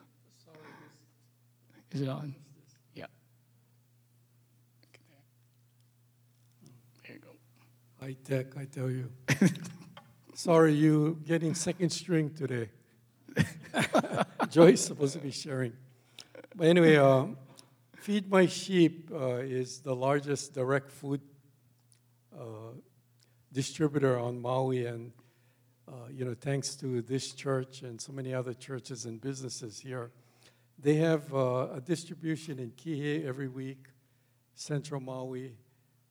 is 1.91 2.01
it 2.01 2.09
on? 2.09 2.35
Yeah. 2.93 3.05
There 7.07 7.15
you 7.15 7.21
go. 7.21 8.05
High 8.05 8.15
tech, 8.23 8.57
I 8.57 8.65
tell 8.65 8.89
you. 8.89 9.11
Sorry, 10.35 10.73
you 10.73 11.19
getting 11.25 11.53
second 11.53 11.89
string 11.89 12.29
today. 12.33 12.69
Joy's 14.49 14.83
supposed 14.83 15.13
to 15.13 15.19
be 15.19 15.31
sharing. 15.31 15.73
But 16.55 16.67
anyway, 16.67 16.97
uh, 16.97 17.27
Feed 17.95 18.29
My 18.29 18.45
Sheep 18.45 19.11
uh, 19.13 19.35
is 19.37 19.79
the 19.79 19.95
largest 19.95 20.53
direct 20.53 20.91
food 20.91 21.21
uh, 22.33 22.73
distributor 23.51 24.17
on 24.17 24.41
Maui, 24.41 24.85
and 24.85 25.11
uh, 25.87 26.07
you 26.11 26.23
know, 26.25 26.33
thanks 26.33 26.75
to 26.75 27.01
this 27.01 27.33
church 27.33 27.81
and 27.81 27.99
so 27.99 28.11
many 28.13 28.33
other 28.33 28.53
churches 28.53 29.05
and 29.05 29.19
businesses 29.19 29.79
here, 29.79 30.11
they 30.77 30.95
have 30.95 31.33
uh, 31.33 31.67
a 31.73 31.81
distribution 31.81 32.59
in 32.59 32.71
Kihei 32.71 33.25
every 33.25 33.47
week, 33.47 33.87
Central 34.55 35.01
Maui. 35.01 35.55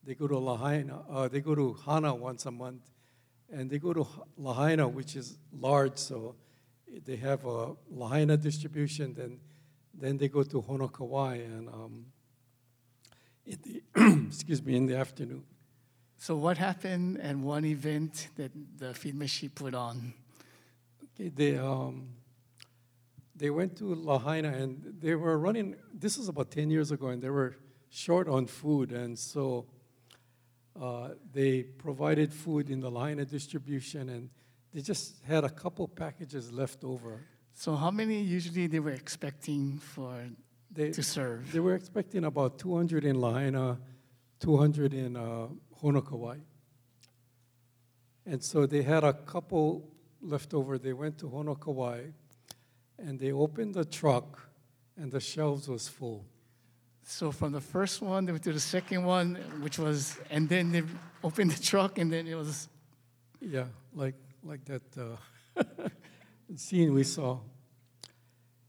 They 0.03 0.15
go 0.15 0.27
to 0.27 0.37
Lahaina. 0.37 1.01
Uh, 1.09 1.27
they 1.27 1.41
go 1.41 1.55
to 1.55 1.73
Hana 1.85 2.13
once 2.13 2.45
a 2.45 2.51
month, 2.51 2.91
and 3.51 3.69
they 3.69 3.79
go 3.79 3.93
to 3.93 4.07
Lahaina, 4.37 4.87
which 4.87 5.15
is 5.15 5.37
large, 5.51 5.97
so 5.97 6.35
they 7.05 7.15
have 7.17 7.45
a 7.45 7.73
Lahaina 7.89 8.37
distribution, 8.37 9.13
then, 9.13 9.39
then 9.93 10.17
they 10.17 10.27
go 10.27 10.43
to 10.43 10.61
Honokowai 10.61 11.45
and 11.45 11.69
um, 11.69 12.05
in 13.45 13.57
the, 13.63 14.25
excuse 14.27 14.63
me, 14.63 14.75
in 14.75 14.85
the 14.85 14.95
afternoon. 14.95 15.43
So 16.17 16.35
what 16.35 16.57
happened 16.57 17.21
at 17.21 17.35
one 17.37 17.65
event 17.65 18.27
that 18.35 18.51
the 18.77 18.93
Feed 18.93 19.29
Sheep 19.29 19.55
put 19.55 19.73
on? 19.73 20.13
Okay, 21.15 21.29
they, 21.29 21.57
um, 21.57 22.09
they 23.35 23.49
went 23.49 23.77
to 23.77 23.95
Lahaina 23.95 24.49
and 24.49 24.95
they 24.99 25.15
were 25.15 25.37
running, 25.37 25.75
this 25.93 26.17
was 26.17 26.27
about 26.27 26.51
10 26.51 26.69
years 26.69 26.91
ago, 26.91 27.07
and 27.07 27.21
they 27.21 27.29
were 27.29 27.55
short 27.89 28.27
on 28.27 28.47
food. 28.47 28.91
And 28.91 29.17
so 29.17 29.65
uh, 30.79 31.09
they 31.31 31.63
provided 31.63 32.33
food 32.33 32.69
in 32.69 32.81
the 32.81 32.89
Lahaina 32.89 33.25
distribution 33.25 34.09
and 34.09 34.29
they 34.73 34.81
just 34.81 35.15
had 35.27 35.43
a 35.43 35.49
couple 35.49 35.87
packages 35.87 36.51
left 36.51 36.83
over. 36.83 37.21
So 37.53 37.75
how 37.75 37.91
many 37.91 38.21
usually 38.21 38.67
they 38.67 38.79
were 38.79 38.91
expecting 38.91 39.79
for 39.79 40.23
they, 40.71 40.91
to 40.91 41.03
serve? 41.03 41.51
They 41.51 41.59
were 41.59 41.75
expecting 41.75 42.25
about 42.25 42.59
200 42.59 43.03
in 43.03 43.19
Lahaina, 43.19 43.79
200 44.39 44.93
in 44.93 45.15
uh, 45.15 45.47
Honokowai. 45.81 46.39
And 48.25 48.43
so 48.43 48.65
they 48.65 48.83
had 48.83 49.03
a 49.03 49.13
couple 49.13 49.89
left 50.21 50.53
over. 50.53 50.77
They 50.77 50.93
went 50.93 51.17
to 51.19 51.25
Honokowai 51.25 52.13
and 52.97 53.19
they 53.19 53.31
opened 53.31 53.73
the 53.73 53.85
truck 53.85 54.47
and 54.95 55.11
the 55.11 55.19
shelves 55.19 55.67
was 55.67 55.87
full. 55.87 56.25
So 57.03 57.31
from 57.31 57.53
the 57.53 57.61
first 57.61 58.01
one, 58.01 58.25
they 58.25 58.31
went 58.31 58.43
to 58.43 58.53
the 58.53 58.59
second 58.59 59.03
one, 59.03 59.35
which 59.61 59.79
was, 59.79 60.15
and 60.29 60.47
then 60.47 60.71
they 60.71 60.83
opened 61.23 61.51
the 61.51 61.61
truck 61.61 61.97
and 61.97 62.11
then 62.11 62.27
it 62.27 62.35
was. 62.35 62.69
Yeah, 63.41 63.65
like 63.95 64.15
like 64.43 64.65
that 64.65 64.81
uh, 64.97 65.63
scene 66.55 66.93
we 66.93 67.03
saw. 67.03 67.39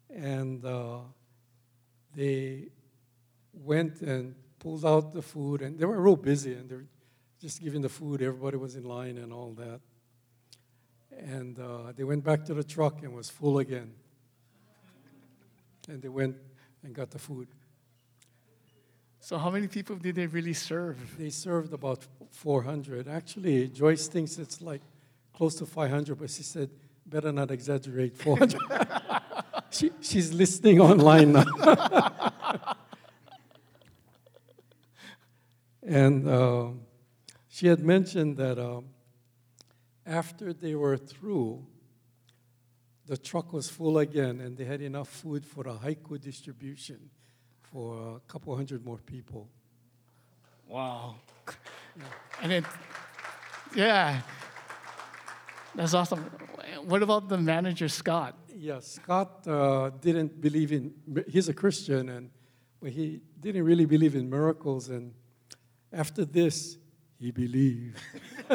And 0.09 0.65
uh, 0.65 0.99
they 2.15 2.69
went 3.53 4.01
and 4.01 4.35
pulled 4.59 4.85
out 4.85 5.13
the 5.13 5.23
food, 5.23 5.63
and 5.63 5.79
they 5.79 5.85
were 5.85 6.01
real 6.01 6.17
busy, 6.17 6.55
and 6.55 6.69
they 6.69 6.77
were 6.77 6.87
just 7.41 7.63
giving 7.63 7.81
the 7.81 7.89
food. 7.89 8.23
Everybody 8.23 8.57
was 8.57 8.77
in 8.77 8.85
line 8.85 9.19
and 9.19 9.33
all 9.33 9.53
that. 9.55 9.81
And 11.17 11.59
uh, 11.59 11.93
they 11.97 12.05
went 12.05 12.25
back 12.25 12.45
to 12.47 12.55
the 12.55 12.65
truck 12.65 13.03
and 13.03 13.15
was 13.15 13.31
full 13.31 13.59
again. 13.59 13.93
And 15.89 16.03
they 16.03 16.09
went 16.09 16.37
and 16.83 16.95
got 16.95 17.11
the 17.11 17.19
food. 17.19 17.49
So 19.21 19.37
how 19.37 19.51
many 19.51 19.69
people 19.69 19.97
did 19.97 20.15
they 20.15 20.27
really 20.27 20.55
serve? 20.55 20.99
They 21.19 21.31
served 21.31 21.73
about 21.73 22.07
400. 22.31 23.07
Actually, 23.09 23.69
Joyce 23.69 24.09
thinks 24.09 24.39
it's 24.39 24.63
like 24.63 24.81
close 25.41 25.55
to 25.55 25.65
500, 25.65 26.19
but 26.19 26.29
she 26.29 26.43
said, 26.43 26.69
better 27.07 27.33
not 27.33 27.51
exaggerate, 27.51 28.15
400. 28.15 28.61
she, 29.71 29.91
she's 30.03 30.35
listening 30.35 30.83
online 30.83 31.33
now. 31.33 31.47
and 35.83 36.29
uh, 36.29 36.67
she 37.49 37.69
had 37.69 37.81
mentioned 37.81 38.37
that 38.37 38.59
uh, 38.59 38.83
after 40.05 40.53
they 40.53 40.75
were 40.75 40.99
through, 40.99 41.65
the 43.07 43.17
truck 43.17 43.55
was 43.55 43.67
full 43.67 43.97
again, 43.97 44.43
and 44.43 44.59
they 44.59 44.67
had 44.67 44.83
enough 44.83 45.09
food 45.09 45.47
for 45.47 45.67
a 45.67 45.73
Haiku 45.73 46.21
distribution 46.21 47.09
for 47.73 48.19
a 48.19 48.21
couple 48.31 48.55
hundred 48.55 48.85
more 48.85 48.99
people. 48.99 49.49
Wow. 50.69 51.15
Yeah. 51.97 52.05
And 52.43 52.53
it, 52.53 52.65
yeah, 53.75 54.21
that's 55.75 55.95
awesome. 55.95 56.25
What 56.85 57.03
about 57.03 57.29
the 57.29 57.39
manager, 57.39 57.89
Scott? 57.89 58.37
Yeah, 58.55 58.81
Scott 58.81 59.47
uh, 59.47 59.91
didn't 60.01 60.41
believe 60.41 60.73
in, 60.73 60.93
he's 61.29 61.49
a 61.49 61.55
Christian, 61.55 62.09
and 62.09 62.31
he 62.93 63.21
didn't 63.39 63.65
really 63.65 63.87
believe 63.87 64.15
in 64.15 64.29
miracles. 64.29 64.89
And 64.89 65.15
after 65.93 66.25
this, 66.25 66.77
he 67.19 67.31
believed. 67.31 67.99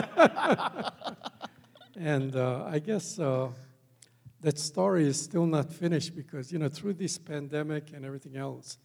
and 1.96 2.36
uh, 2.36 2.66
I 2.66 2.80
guess 2.80 3.20
uh, 3.20 3.50
that 4.42 4.60
story 4.60 5.08
is 5.08 5.20
still 5.20 5.46
not 5.46 5.72
finished 5.72 6.16
because, 6.16 6.52
you 6.52 6.60
know, 6.60 6.70
through 6.70 6.94
this 6.94 7.18
pandemic 7.18 7.94
and 7.94 8.06
everything 8.06 8.38
else, 8.38 8.78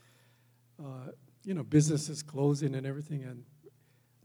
uh, 0.79 1.11
you 1.45 1.55
know, 1.55 1.63
businesses 1.63 2.23
closing 2.23 2.75
and 2.75 2.87
everything, 2.87 3.25
and 3.25 3.45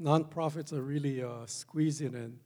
nonprofits 0.01 0.73
are 0.73 0.81
really 0.81 1.23
uh, 1.23 1.45
squeezing. 1.45 2.15
And 2.15 2.39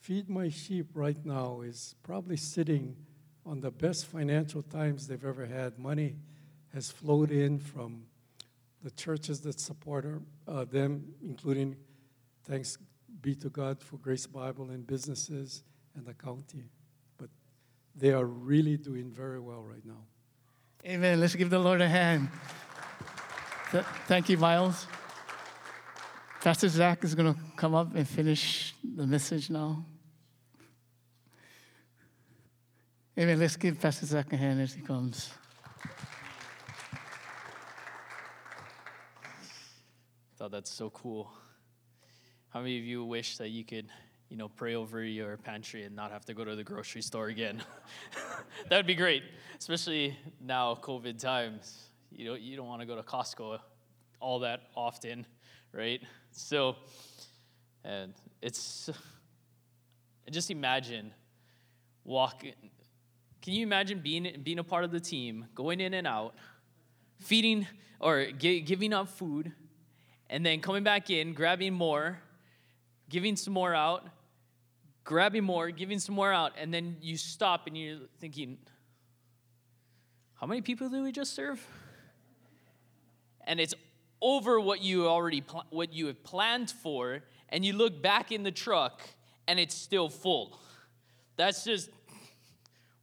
Feed 0.00 0.28
My 0.28 0.48
Sheep 0.48 0.86
right 0.94 1.24
now 1.24 1.60
is 1.60 1.94
probably 2.02 2.36
sitting 2.36 2.96
on 3.44 3.60
the 3.60 3.70
best 3.70 4.06
financial 4.06 4.62
times 4.62 5.06
they've 5.06 5.24
ever 5.24 5.46
had. 5.46 5.78
Money 5.78 6.16
has 6.72 6.90
flowed 6.90 7.30
in 7.30 7.58
from 7.58 8.04
the 8.82 8.90
churches 8.92 9.40
that 9.40 9.58
support 9.58 10.06
uh, 10.46 10.64
them, 10.64 11.04
including, 11.22 11.76
thanks 12.44 12.78
be 13.20 13.34
to 13.34 13.48
God 13.48 13.82
for 13.82 13.96
Grace 13.96 14.26
Bible 14.26 14.70
and 14.70 14.86
businesses 14.86 15.64
and 15.96 16.06
the 16.06 16.14
county. 16.14 16.70
But 17.16 17.30
they 17.96 18.12
are 18.12 18.24
really 18.24 18.76
doing 18.76 19.10
very 19.10 19.40
well 19.40 19.62
right 19.62 19.84
now. 19.84 20.04
Amen. 20.86 21.20
Let's 21.20 21.34
give 21.34 21.50
the 21.50 21.58
Lord 21.58 21.80
a 21.80 21.88
hand. 21.88 22.28
Th- 23.72 23.84
thank 24.06 24.28
you, 24.28 24.38
Miles. 24.38 24.86
Pastor 26.40 26.68
Zach 26.68 27.02
is 27.04 27.14
going 27.14 27.34
to 27.34 27.40
come 27.56 27.74
up 27.74 27.94
and 27.94 28.06
finish 28.06 28.74
the 28.82 29.06
message 29.06 29.50
now. 29.50 29.84
Amen. 33.18 33.38
Let's 33.38 33.56
give 33.56 33.80
Pastor 33.80 34.06
Zach 34.06 34.32
a 34.32 34.36
hand 34.36 34.60
as 34.60 34.72
he 34.72 34.80
comes. 34.80 35.32
thought 40.38 40.52
that's 40.52 40.70
so 40.70 40.88
cool. 40.90 41.30
How 42.50 42.60
many 42.60 42.78
of 42.78 42.84
you 42.84 43.04
wish 43.04 43.38
that 43.38 43.48
you 43.48 43.64
could, 43.64 43.88
you 44.28 44.36
know, 44.36 44.48
pray 44.48 44.76
over 44.76 45.02
your 45.02 45.36
pantry 45.36 45.82
and 45.82 45.96
not 45.96 46.12
have 46.12 46.24
to 46.26 46.34
go 46.34 46.44
to 46.44 46.54
the 46.54 46.62
grocery 46.62 47.02
store 47.02 47.26
again? 47.26 47.60
that 48.68 48.76
would 48.76 48.86
be 48.86 48.94
great, 48.94 49.24
especially 49.58 50.16
now 50.40 50.78
COVID 50.80 51.18
times. 51.18 51.88
You 52.12 52.24
don't 52.28 52.40
you 52.40 52.56
don't 52.56 52.68
want 52.68 52.80
to 52.80 52.86
go 52.86 52.94
to 52.94 53.02
Costco 53.02 53.58
all 54.20 54.38
that 54.38 54.60
often, 54.76 55.26
right? 55.72 56.00
So, 56.38 56.76
and 57.84 58.14
it's 58.40 58.90
just 60.30 60.50
imagine 60.50 61.12
walking. 62.04 62.54
Can 63.42 63.54
you 63.54 63.62
imagine 63.62 64.00
being 64.00 64.40
being 64.42 64.58
a 64.58 64.64
part 64.64 64.84
of 64.84 64.90
the 64.90 65.00
team, 65.00 65.46
going 65.54 65.80
in 65.80 65.94
and 65.94 66.06
out, 66.06 66.34
feeding 67.18 67.66
or 68.00 68.26
gi- 68.32 68.60
giving 68.60 68.92
up 68.92 69.08
food? 69.08 69.52
and 70.30 70.44
then 70.44 70.60
coming 70.60 70.82
back 70.82 71.10
in, 71.10 71.32
grabbing 71.32 71.72
more, 71.72 72.20
giving 73.08 73.36
some 73.36 73.54
more 73.54 73.74
out, 73.74 74.06
grabbing 75.04 75.44
more, 75.44 75.70
giving 75.70 75.98
some 75.98 76.14
more 76.14 76.32
out, 76.32 76.52
and 76.58 76.72
then 76.72 76.96
you 77.00 77.16
stop 77.16 77.66
and 77.66 77.76
you're 77.76 78.00
thinking, 78.20 78.58
how 80.34 80.46
many 80.46 80.60
people 80.60 80.88
did 80.88 81.02
we 81.02 81.12
just 81.12 81.34
serve? 81.34 81.64
And 83.46 83.58
it's 83.58 83.74
over 84.20 84.60
what 84.60 84.82
you 84.82 85.06
already 85.06 85.40
pl- 85.40 85.66
what 85.70 85.92
you 85.92 86.06
have 86.06 86.22
planned 86.24 86.70
for, 86.70 87.20
and 87.48 87.64
you 87.64 87.72
look 87.72 88.02
back 88.02 88.32
in 88.32 88.42
the 88.42 88.52
truck 88.52 89.02
and 89.48 89.58
it's 89.58 89.74
still 89.74 90.08
full. 90.08 90.58
That's 91.36 91.64
just 91.64 91.88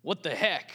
what 0.02 0.22
the 0.22 0.36
heck. 0.36 0.72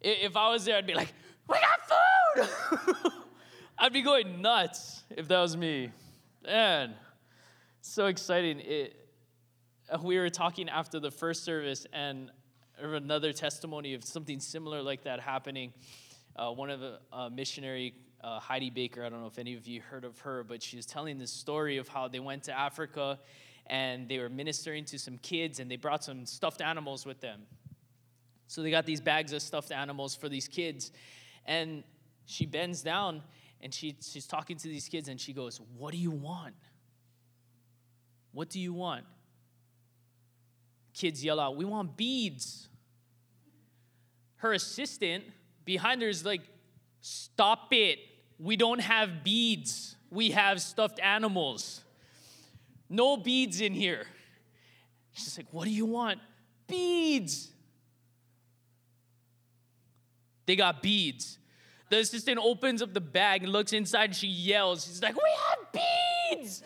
If 0.00 0.36
I 0.36 0.50
was 0.50 0.64
there, 0.64 0.76
I'd 0.76 0.86
be 0.86 0.94
like, 0.94 1.12
we 1.48 1.56
got 1.56 2.48
food. 2.88 3.12
I'd 3.78 3.92
be 3.92 4.02
going 4.02 4.40
nuts 4.40 5.02
if 5.10 5.28
that 5.28 5.40
was 5.40 5.56
me. 5.56 5.90
Man, 6.44 6.94
so 7.82 8.06
exciting. 8.06 8.60
It, 8.60 8.96
we 10.02 10.18
were 10.18 10.30
talking 10.30 10.68
after 10.68 10.98
the 10.98 11.10
first 11.10 11.44
service, 11.44 11.86
and 11.92 12.30
another 12.78 13.32
testimony 13.32 13.94
of 13.94 14.02
something 14.02 14.40
similar 14.40 14.82
like 14.82 15.04
that 15.04 15.20
happening. 15.20 15.72
Uh, 16.34 16.50
one 16.50 16.70
of 16.70 16.80
the 16.80 16.98
uh, 17.12 17.28
missionary, 17.28 17.94
uh, 18.22 18.38
Heidi 18.38 18.70
Baker, 18.70 19.04
I 19.04 19.08
don't 19.08 19.20
know 19.20 19.26
if 19.26 19.38
any 19.38 19.54
of 19.54 19.66
you 19.66 19.80
heard 19.80 20.04
of 20.04 20.18
her, 20.20 20.44
but 20.44 20.62
she 20.62 20.76
was 20.76 20.86
telling 20.86 21.18
this 21.18 21.32
story 21.32 21.78
of 21.78 21.88
how 21.88 22.08
they 22.08 22.20
went 22.20 22.44
to 22.44 22.58
Africa 22.58 23.18
and 23.66 24.08
they 24.08 24.18
were 24.18 24.28
ministering 24.28 24.84
to 24.86 24.98
some 24.98 25.18
kids 25.18 25.60
and 25.60 25.70
they 25.70 25.76
brought 25.76 26.04
some 26.04 26.26
stuffed 26.26 26.60
animals 26.60 27.04
with 27.04 27.20
them. 27.20 27.42
So 28.46 28.62
they 28.62 28.70
got 28.70 28.86
these 28.86 29.00
bags 29.00 29.32
of 29.32 29.42
stuffed 29.42 29.72
animals 29.72 30.14
for 30.14 30.28
these 30.28 30.46
kids. 30.46 30.92
And 31.46 31.84
she 32.26 32.46
bends 32.46 32.82
down 32.82 33.22
and 33.60 33.72
she, 33.72 33.96
she's 34.00 34.26
talking 34.26 34.56
to 34.58 34.68
these 34.68 34.88
kids 34.88 35.08
and 35.08 35.20
she 35.20 35.32
goes, 35.32 35.60
What 35.76 35.92
do 35.92 35.98
you 35.98 36.10
want? 36.10 36.54
What 38.32 38.50
do 38.50 38.60
you 38.60 38.72
want? 38.72 39.04
Kids 40.94 41.24
yell 41.24 41.40
out, 41.40 41.56
We 41.56 41.64
want 41.64 41.96
beads. 41.96 42.68
Her 44.36 44.52
assistant 44.52 45.24
behind 45.64 46.02
her 46.02 46.08
is 46.08 46.24
like, 46.24 46.42
Stop 47.00 47.68
it. 47.72 47.98
We 48.38 48.56
don't 48.56 48.80
have 48.80 49.22
beads. 49.24 49.96
We 50.10 50.30
have 50.32 50.60
stuffed 50.60 51.00
animals. 51.00 51.82
No 52.88 53.16
beads 53.16 53.60
in 53.60 53.72
here. 53.72 54.06
She's 55.12 55.36
like, 55.38 55.46
What 55.50 55.64
do 55.64 55.70
you 55.70 55.86
want? 55.86 56.20
Beads. 56.66 57.50
They 60.46 60.56
got 60.56 60.82
beads. 60.82 61.38
The 61.88 61.98
assistant 61.98 62.38
opens 62.42 62.82
up 62.82 62.94
the 62.94 63.00
bag 63.00 63.42
and 63.42 63.52
looks 63.52 63.72
inside 63.72 64.04
and 64.04 64.16
she 64.16 64.26
yells. 64.26 64.86
She's 64.86 65.02
like, 65.02 65.14
We 65.14 65.22
have 65.48 66.38
beads! 66.40 66.62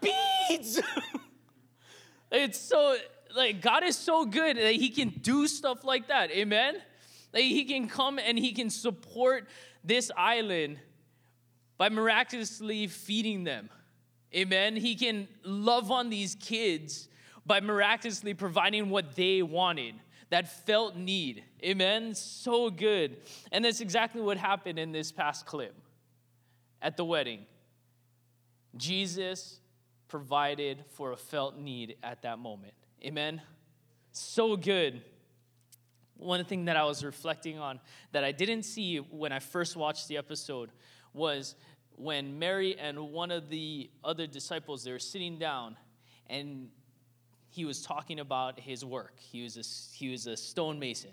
Beads! 0.00 0.80
it's 2.32 2.58
so, 2.58 2.96
like, 3.36 3.60
God 3.60 3.84
is 3.84 3.96
so 3.96 4.24
good 4.24 4.56
that 4.56 4.74
He 4.74 4.90
can 4.90 5.10
do 5.10 5.46
stuff 5.46 5.84
like 5.84 6.08
that. 6.08 6.30
Amen? 6.30 6.76
Like, 7.32 7.42
He 7.42 7.64
can 7.64 7.88
come 7.88 8.18
and 8.18 8.38
He 8.38 8.52
can 8.52 8.70
support 8.70 9.48
this 9.84 10.10
island 10.16 10.78
by 11.80 11.88
miraculously 11.88 12.86
feeding 12.86 13.42
them. 13.42 13.70
Amen? 14.34 14.76
He 14.76 14.94
can 14.94 15.26
love 15.44 15.90
on 15.90 16.10
these 16.10 16.34
kids 16.34 17.08
by 17.46 17.60
miraculously 17.60 18.34
providing 18.34 18.90
what 18.90 19.16
they 19.16 19.40
wanted 19.40 19.94
that 20.28 20.66
felt 20.66 20.94
need. 20.94 21.42
Amen? 21.64 22.14
So 22.14 22.68
good. 22.68 23.16
And 23.50 23.64
that's 23.64 23.80
exactly 23.80 24.20
what 24.20 24.36
happened 24.36 24.78
in 24.78 24.92
this 24.92 25.10
past 25.10 25.46
clip 25.46 25.74
at 26.82 26.98
the 26.98 27.04
wedding. 27.06 27.46
Jesus 28.76 29.58
provided 30.06 30.84
for 30.90 31.12
a 31.12 31.16
felt 31.16 31.56
need 31.56 31.96
at 32.02 32.20
that 32.20 32.38
moment. 32.38 32.74
Amen? 33.02 33.40
So 34.12 34.54
good. 34.54 35.00
One 36.18 36.44
thing 36.44 36.66
that 36.66 36.76
I 36.76 36.84
was 36.84 37.02
reflecting 37.02 37.58
on 37.58 37.80
that 38.12 38.22
I 38.22 38.32
didn't 38.32 38.64
see 38.64 38.98
when 38.98 39.32
I 39.32 39.38
first 39.38 39.76
watched 39.76 40.08
the 40.08 40.18
episode 40.18 40.68
was 41.12 41.54
when 42.00 42.38
Mary 42.38 42.78
and 42.78 42.98
one 43.12 43.30
of 43.30 43.48
the 43.48 43.90
other 44.02 44.26
disciples 44.26 44.84
they 44.84 44.92
were 44.92 44.98
sitting 44.98 45.38
down 45.38 45.76
and 46.28 46.68
he 47.50 47.64
was 47.64 47.82
talking 47.82 48.20
about 48.20 48.60
his 48.60 48.84
work. 48.84 49.18
He 49.18 49.42
was 49.42 49.56
a, 49.56 49.96
he 49.96 50.10
was 50.10 50.26
a 50.26 50.36
stonemason. 50.36 51.10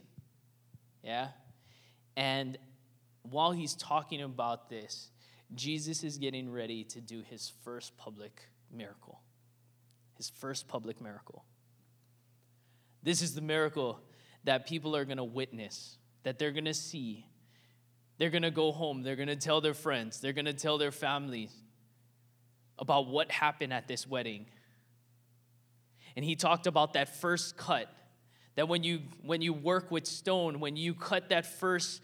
Yeah? 1.03 1.29
And 2.15 2.57
while 3.23 3.51
he's 3.51 3.73
talking 3.75 4.21
about 4.21 4.69
this, 4.69 5.09
Jesus 5.55 6.03
is 6.03 6.17
getting 6.17 6.51
ready 6.51 6.83
to 6.85 7.01
do 7.01 7.21
his 7.21 7.51
first 7.63 7.97
public 7.97 8.41
miracle. 8.71 9.21
His 10.15 10.29
first 10.29 10.67
public 10.67 11.01
miracle. 11.01 11.43
This 13.03 13.21
is 13.21 13.33
the 13.33 13.41
miracle 13.41 13.99
that 14.43 14.67
people 14.67 14.95
are 14.95 15.05
going 15.05 15.17
to 15.17 15.23
witness, 15.23 15.97
that 16.23 16.39
they're 16.39 16.51
going 16.51 16.65
to 16.65 16.73
see. 16.73 17.25
They're 18.17 18.29
going 18.29 18.43
to 18.43 18.51
go 18.51 18.71
home. 18.71 19.03
They're 19.03 19.15
going 19.15 19.27
to 19.27 19.35
tell 19.35 19.61
their 19.61 19.73
friends. 19.73 20.19
They're 20.19 20.33
going 20.33 20.45
to 20.45 20.53
tell 20.53 20.77
their 20.77 20.91
families 20.91 21.51
about 22.79 23.07
what 23.07 23.31
happened 23.31 23.73
at 23.73 23.87
this 23.87 24.07
wedding. 24.07 24.45
And 26.15 26.25
he 26.25 26.35
talked 26.35 26.67
about 26.67 26.93
that 26.93 27.17
first 27.17 27.57
cut 27.57 27.91
that 28.55 28.67
when 28.67 28.83
you 28.83 29.01
when 29.21 29.41
you 29.41 29.53
work 29.53 29.91
with 29.91 30.05
stone 30.07 30.59
when 30.59 30.75
you 30.75 30.95
cut 30.95 31.29
that 31.29 31.45
first 31.45 32.01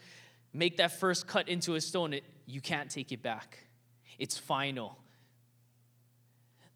make 0.52 0.76
that 0.76 0.98
first 0.98 1.26
cut 1.26 1.48
into 1.48 1.74
a 1.74 1.80
stone 1.80 2.14
it, 2.14 2.24
you 2.46 2.60
can't 2.60 2.90
take 2.90 3.10
it 3.12 3.22
back. 3.22 3.58
It's 4.18 4.38
final. 4.38 4.96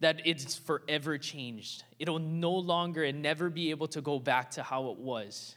That 0.01 0.21
it's 0.25 0.57
forever 0.57 1.17
changed. 1.17 1.85
It'll 1.99 2.19
no 2.19 2.53
longer 2.53 3.05
and 3.05 3.23
never 3.23 3.51
be 3.51 3.71
able 3.71 3.87
to 3.89 4.01
go 4.01 4.19
back 4.19 4.51
to 4.53 4.63
how 4.63 4.91
it 4.91 4.99
was 4.99 5.55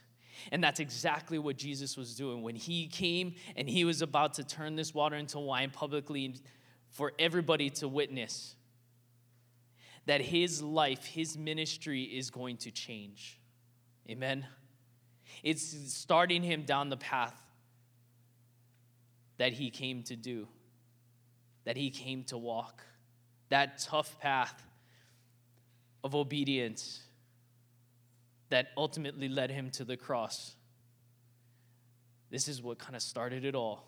and 0.50 0.62
that's 0.62 0.80
exactly 0.80 1.38
what 1.38 1.56
Jesus 1.56 1.96
was 1.96 2.14
doing 2.14 2.42
when 2.42 2.56
he 2.56 2.86
came 2.86 3.34
and 3.56 3.68
he 3.68 3.84
was 3.84 4.02
about 4.02 4.34
to 4.34 4.44
turn 4.44 4.76
this 4.76 4.94
water 4.94 5.16
into 5.16 5.38
wine 5.38 5.70
publicly 5.70 6.36
for 6.90 7.12
everybody 7.18 7.70
to 7.70 7.88
witness 7.88 8.56
that 10.06 10.20
his 10.20 10.62
life, 10.62 11.04
his 11.04 11.38
ministry 11.38 12.02
is 12.02 12.30
going 12.30 12.56
to 12.58 12.70
change. 12.70 13.38
Amen. 14.10 14.46
It's 15.42 15.76
starting 15.92 16.42
him 16.42 16.62
down 16.64 16.88
the 16.88 16.96
path 16.96 17.36
that 19.38 19.52
he 19.52 19.70
came 19.70 20.02
to 20.04 20.16
do, 20.16 20.48
that 21.64 21.76
he 21.76 21.90
came 21.90 22.24
to 22.24 22.38
walk, 22.38 22.82
that 23.48 23.78
tough 23.78 24.18
path 24.20 24.66
of 26.04 26.14
obedience 26.14 27.02
that 28.52 28.68
ultimately 28.76 29.30
led 29.30 29.50
him 29.50 29.70
to 29.70 29.82
the 29.82 29.96
cross. 29.96 30.54
This 32.30 32.48
is 32.48 32.60
what 32.60 32.78
kind 32.78 32.94
of 32.94 33.00
started 33.00 33.46
it 33.46 33.54
all. 33.54 33.82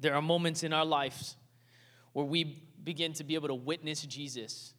There 0.00 0.16
are 0.16 0.20
moments 0.20 0.64
in 0.64 0.72
our 0.72 0.84
lives 0.84 1.36
where 2.12 2.26
we 2.26 2.64
begin 2.82 3.12
to 3.12 3.24
be 3.24 3.36
able 3.36 3.46
to 3.46 3.54
witness 3.54 4.02
Jesus. 4.02 4.74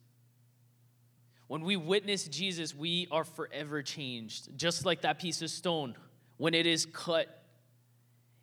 When 1.48 1.62
we 1.62 1.76
witness 1.76 2.28
Jesus, 2.28 2.74
we 2.74 3.08
are 3.10 3.24
forever 3.24 3.82
changed. 3.82 4.54
Just 4.58 4.84
like 4.84 5.00
that 5.00 5.18
piece 5.18 5.40
of 5.40 5.48
stone, 5.48 5.96
when 6.36 6.52
it 6.52 6.66
is 6.66 6.84
cut, 6.84 7.42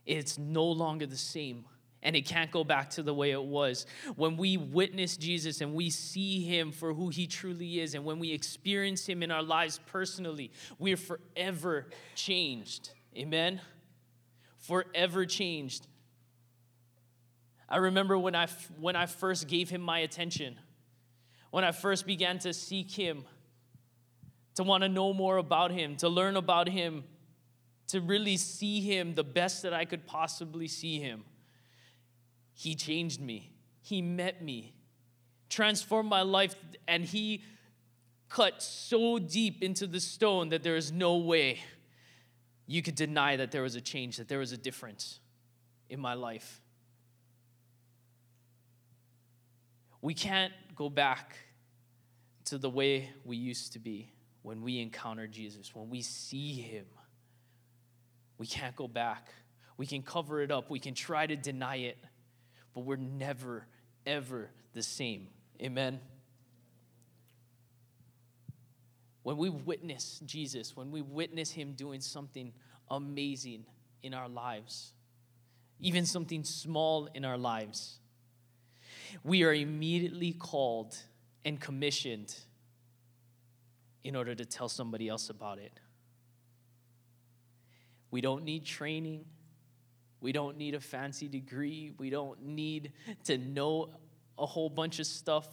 it's 0.08 0.39
no 0.39 0.65
longer 0.65 1.06
the 1.06 1.15
same 1.15 1.65
and 2.02 2.16
it 2.16 2.22
can't 2.22 2.52
go 2.52 2.64
back 2.64 2.90
to 2.92 3.04
the 3.04 3.14
way 3.14 3.32
it 3.32 3.44
was. 3.44 3.86
When 4.16 4.38
we 4.38 4.58
witness 4.58 5.18
Jesus 5.18 5.62
and 5.62 5.74
we 5.74 5.90
see 5.90 6.42
him 6.44 6.72
for 6.72 6.94
who 6.94 7.10
he 7.10 7.28
truly 7.28 7.82
is, 7.82 7.94
and 7.94 8.06
when 8.06 8.20
we 8.20 8.32
experience 8.32 9.06
him 9.06 9.22
in 9.22 9.32
our 9.32 9.44
lives 9.44 9.80
personally, 9.88 10.52
we're 10.78 10.98
forever 10.98 11.88
changed. 12.16 12.92
Amen? 13.18 13.60
Forever 14.60 15.26
changed. 15.26 15.88
I 17.68 17.78
remember 17.78 18.18
when 18.18 18.36
I, 18.36 18.48
when 18.80 18.96
I 18.96 19.06
first 19.06 19.48
gave 19.48 19.70
him 19.70 19.82
my 19.82 20.00
attention, 20.00 20.58
when 21.52 21.64
I 21.64 21.72
first 21.72 22.08
began 22.08 22.40
to 22.40 22.54
seek 22.54 22.92
him, 22.92 23.26
to 24.56 24.64
want 24.64 24.84
to 24.84 24.90
know 24.90 25.14
more 25.14 25.38
about 25.38 25.72
him, 25.72 25.96
to 25.98 26.10
learn 26.10 26.36
about 26.36 26.68
him, 26.68 27.04
to 27.88 28.02
really 28.02 28.38
see 28.38 28.82
him 28.82 29.16
the 29.16 29.24
best 29.24 29.64
that 29.64 29.74
I 29.74 29.86
could 29.86 30.06
possibly 30.06 30.68
see 30.68 31.00
him. 31.00 31.24
He 32.60 32.76
changed 32.76 33.22
me, 33.22 33.54
he 33.82 34.02
met 34.02 34.43
me, 34.43 34.74
transformed 35.48 36.10
my 36.10 36.24
life, 36.24 36.56
and 36.89 37.06
he 37.06 37.41
cut 38.28 38.62
so 38.62 39.17
deep 39.17 39.63
into 39.63 39.88
the 39.88 40.02
stone 40.02 40.50
that 40.50 40.62
there 40.62 40.76
is 40.76 40.91
no 40.91 41.15
way 41.15 41.62
you 42.67 42.82
could 42.82 42.95
deny 42.95 43.38
that 43.38 43.52
there 43.52 43.62
was 43.62 43.76
a 43.76 43.82
change, 43.82 44.17
that 44.17 44.28
there 44.28 44.39
was 44.39 44.52
a 44.52 44.58
difference 44.58 45.22
in 45.89 46.02
my 46.02 46.15
life. 46.15 46.60
We 50.02 50.13
can't 50.13 50.52
go 50.76 50.89
back 50.89 51.38
to 52.43 52.58
the 52.58 52.69
way 52.69 53.10
we 53.24 53.38
used 53.38 53.72
to 53.72 53.80
be 53.80 54.12
when 54.41 54.63
we 54.63 54.82
encounter 54.82 55.28
Jesus, 55.28 55.74
when 55.74 55.89
we 55.89 56.02
see 56.02 56.56
him. 56.56 56.88
We 58.38 58.48
can't 58.48 58.76
go 58.76 58.89
back. 58.89 59.30
We 59.78 59.86
can 59.86 60.02
cover 60.02 60.41
it 60.41 60.52
up, 60.52 60.69
we 60.69 60.82
can 60.82 60.93
try 60.93 61.26
to 61.26 61.38
deny 61.38 61.78
it, 61.78 61.98
but 62.80 62.86
we're 62.86 62.96
never, 62.96 63.65
ever 64.06 64.50
the 64.72 64.82
same. 64.82 65.28
Amen. 65.62 66.00
When 69.24 69.36
we 69.36 69.50
witness 69.50 70.22
Jesus, 70.26 70.78
when 70.78 70.92
we 70.92 71.02
witness 71.02 71.52
him 71.52 71.74
doing 71.74 72.00
something 72.00 72.54
amazing 72.89 73.65
in 74.02 74.13
our 74.13 74.30
lives, 74.30 74.94
even 75.82 76.06
something 76.06 76.46
small 76.46 77.10
in 77.13 77.26
our 77.26 77.38
lives, 77.38 78.00
we 79.26 79.44
are 79.44 79.54
immediately 79.54 80.32
called 80.32 80.96
and 81.44 81.60
commissioned 81.60 82.34
in 84.06 84.15
order 84.15 84.34
to 84.34 84.46
tell 84.46 84.70
somebody 84.70 85.10
else 85.10 85.30
about 85.30 85.60
it. 85.60 85.74
We 88.10 88.22
don't 88.22 88.46
need 88.46 88.63
training. 88.63 89.26
We 90.22 90.32
don't 90.32 90.58
need 90.58 90.76
a 90.76 90.80
fancy 90.80 91.28
degree. 91.28 91.94
We 91.98 92.10
don't 92.10 92.42
need 92.44 92.92
to 93.26 93.38
know 93.38 93.92
a 94.38 94.46
whole 94.46 94.70
bunch 94.70 95.00
of 95.00 95.08
stuff 95.08 95.48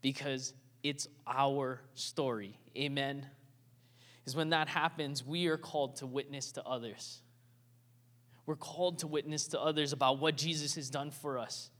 because 0.00 0.52
it's 0.82 1.08
our 1.26 1.80
story. 1.94 2.58
Amen. 2.76 3.26
Is 4.26 4.36
when 4.36 4.50
that 4.50 4.68
happens, 4.68 5.24
we 5.24 5.46
are 5.46 5.56
called 5.56 5.96
to 5.96 6.06
witness 6.06 6.52
to 6.52 6.64
others. 6.64 7.22
We're 8.46 8.56
called 8.56 9.00
to 9.00 9.06
witness 9.06 9.48
to 9.48 9.60
others 9.60 9.92
about 9.92 10.20
what 10.20 10.36
Jesus 10.36 10.74
has 10.76 10.90
done 10.90 11.10
for 11.10 11.38
us. 11.38 11.70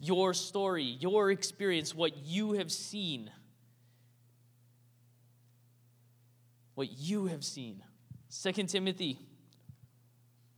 Your 0.00 0.34
story, 0.34 0.84
your 0.84 1.30
experience, 1.30 1.94
what 1.94 2.16
you 2.16 2.52
have 2.52 2.70
seen. 2.70 3.30
What 6.74 6.90
you 6.92 7.26
have 7.26 7.44
seen. 7.44 7.82
2 8.42 8.52
Timothy 8.64 9.18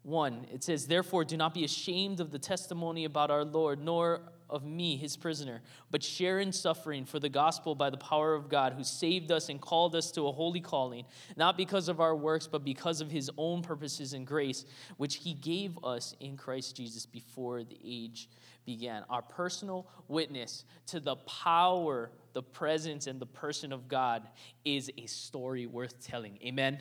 1, 0.02 0.46
it 0.52 0.64
says, 0.64 0.86
Therefore, 0.86 1.24
do 1.24 1.36
not 1.36 1.54
be 1.54 1.64
ashamed 1.64 2.20
of 2.20 2.30
the 2.30 2.38
testimony 2.38 3.04
about 3.04 3.30
our 3.30 3.44
Lord, 3.44 3.82
nor 3.82 4.20
of 4.52 4.64
me, 4.64 4.96
his 4.96 5.16
prisoner, 5.16 5.62
but 5.90 6.02
share 6.02 6.38
in 6.38 6.52
suffering 6.52 7.06
for 7.06 7.18
the 7.18 7.28
gospel 7.28 7.74
by 7.74 7.88
the 7.88 7.96
power 7.96 8.34
of 8.34 8.48
God, 8.48 8.74
who 8.74 8.84
saved 8.84 9.32
us 9.32 9.48
and 9.48 9.60
called 9.60 9.96
us 9.96 10.10
to 10.12 10.28
a 10.28 10.32
holy 10.32 10.60
calling, 10.60 11.04
not 11.36 11.56
because 11.56 11.88
of 11.88 12.00
our 12.00 12.14
works, 12.14 12.46
but 12.46 12.64
because 12.64 13.00
of 13.00 13.10
his 13.10 13.30
own 13.38 13.62
purposes 13.62 14.12
and 14.12 14.26
grace, 14.26 14.66
which 14.98 15.16
he 15.16 15.32
gave 15.32 15.78
us 15.82 16.14
in 16.20 16.36
Christ 16.36 16.76
Jesus 16.76 17.06
before 17.06 17.64
the 17.64 17.78
age 17.82 18.28
began. 18.66 19.04
Our 19.08 19.22
personal 19.22 19.86
witness 20.08 20.64
to 20.88 21.00
the 21.00 21.16
power, 21.16 22.10
the 22.34 22.42
presence, 22.42 23.06
and 23.06 23.18
the 23.18 23.26
person 23.26 23.72
of 23.72 23.88
God 23.88 24.28
is 24.64 24.90
a 24.98 25.06
story 25.06 25.66
worth 25.66 26.04
telling. 26.06 26.38
Amen. 26.44 26.78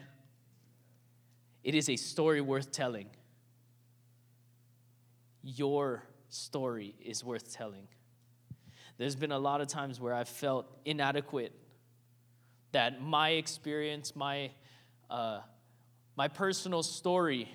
It 1.64 1.76
is 1.76 1.90
a 1.90 1.96
story 1.96 2.42
worth 2.42 2.72
telling. 2.72 3.10
Your 5.44 6.04
story 6.30 6.96
is 7.04 7.24
worth 7.24 7.54
telling. 7.54 7.88
There's 8.98 9.16
been 9.16 9.32
a 9.32 9.40
lot 9.40 9.62
of 9.62 9.68
times 9.68 10.00
where 10.00 10.14
I've 10.14 10.30
felt 10.30 10.66
inadequate, 10.86 11.54
that 12.72 13.02
my 13.02 13.30
experience, 13.32 14.16
my, 14.16 14.52
uh, 15.10 15.42
my 16.16 16.28
personal 16.28 16.84
story 16.84 17.50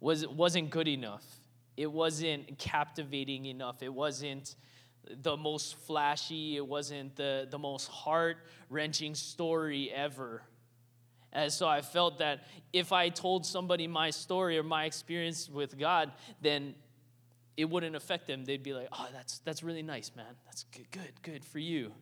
was, 0.00 0.26
wasn't 0.26 0.70
good 0.70 0.88
enough. 0.88 1.24
It 1.76 1.90
wasn't 1.90 2.58
captivating 2.58 3.46
enough. 3.46 3.82
It 3.82 3.92
wasn't 3.92 4.56
the 5.22 5.36
most 5.36 5.76
flashy. 5.86 6.56
It 6.56 6.66
wasn't 6.66 7.16
the, 7.16 7.46
the 7.50 7.58
most 7.58 7.88
heart 7.88 8.38
wrenching 8.70 9.14
story 9.14 9.90
ever. 9.90 10.42
And 11.34 11.52
so 11.52 11.66
I 11.66 11.82
felt 11.82 12.18
that 12.18 12.44
if 12.72 12.92
I 12.92 13.08
told 13.08 13.44
somebody 13.44 13.86
my 13.86 14.10
story 14.10 14.56
or 14.56 14.62
my 14.62 14.84
experience 14.84 15.48
with 15.48 15.76
God, 15.78 16.12
then 16.40 16.74
it 17.56 17.68
wouldn't 17.68 17.96
affect 17.96 18.26
them. 18.26 18.44
They'd 18.44 18.62
be 18.62 18.72
like, 18.72 18.88
"Oh, 18.92 19.08
that's 19.12 19.40
that's 19.40 19.62
really 19.62 19.82
nice, 19.82 20.12
man. 20.16 20.36
That's 20.44 20.64
good, 20.64 20.90
good, 20.90 21.22
good 21.22 21.44
for 21.44 21.58
you." 21.58 21.92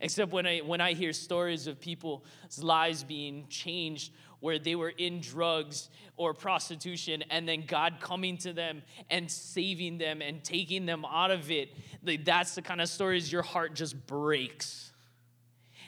Except 0.00 0.32
when 0.32 0.46
I 0.46 0.58
when 0.58 0.80
I 0.80 0.94
hear 0.94 1.12
stories 1.12 1.66
of 1.66 1.80
people's 1.80 2.22
lives 2.58 3.04
being 3.04 3.46
changed 3.48 4.12
where 4.40 4.58
they 4.58 4.74
were 4.74 4.88
in 4.88 5.20
drugs 5.20 5.90
or 6.16 6.32
prostitution 6.32 7.22
and 7.30 7.46
then 7.46 7.64
God 7.66 7.98
coming 8.00 8.38
to 8.38 8.54
them 8.54 8.82
and 9.10 9.30
saving 9.30 9.98
them 9.98 10.22
and 10.22 10.42
taking 10.42 10.86
them 10.86 11.04
out 11.04 11.30
of 11.30 11.50
it, 11.50 11.74
like 12.02 12.24
that's 12.24 12.54
the 12.54 12.62
kind 12.62 12.80
of 12.80 12.88
stories 12.88 13.30
your 13.30 13.42
heart 13.42 13.74
just 13.74 14.06
breaks. 14.06 14.89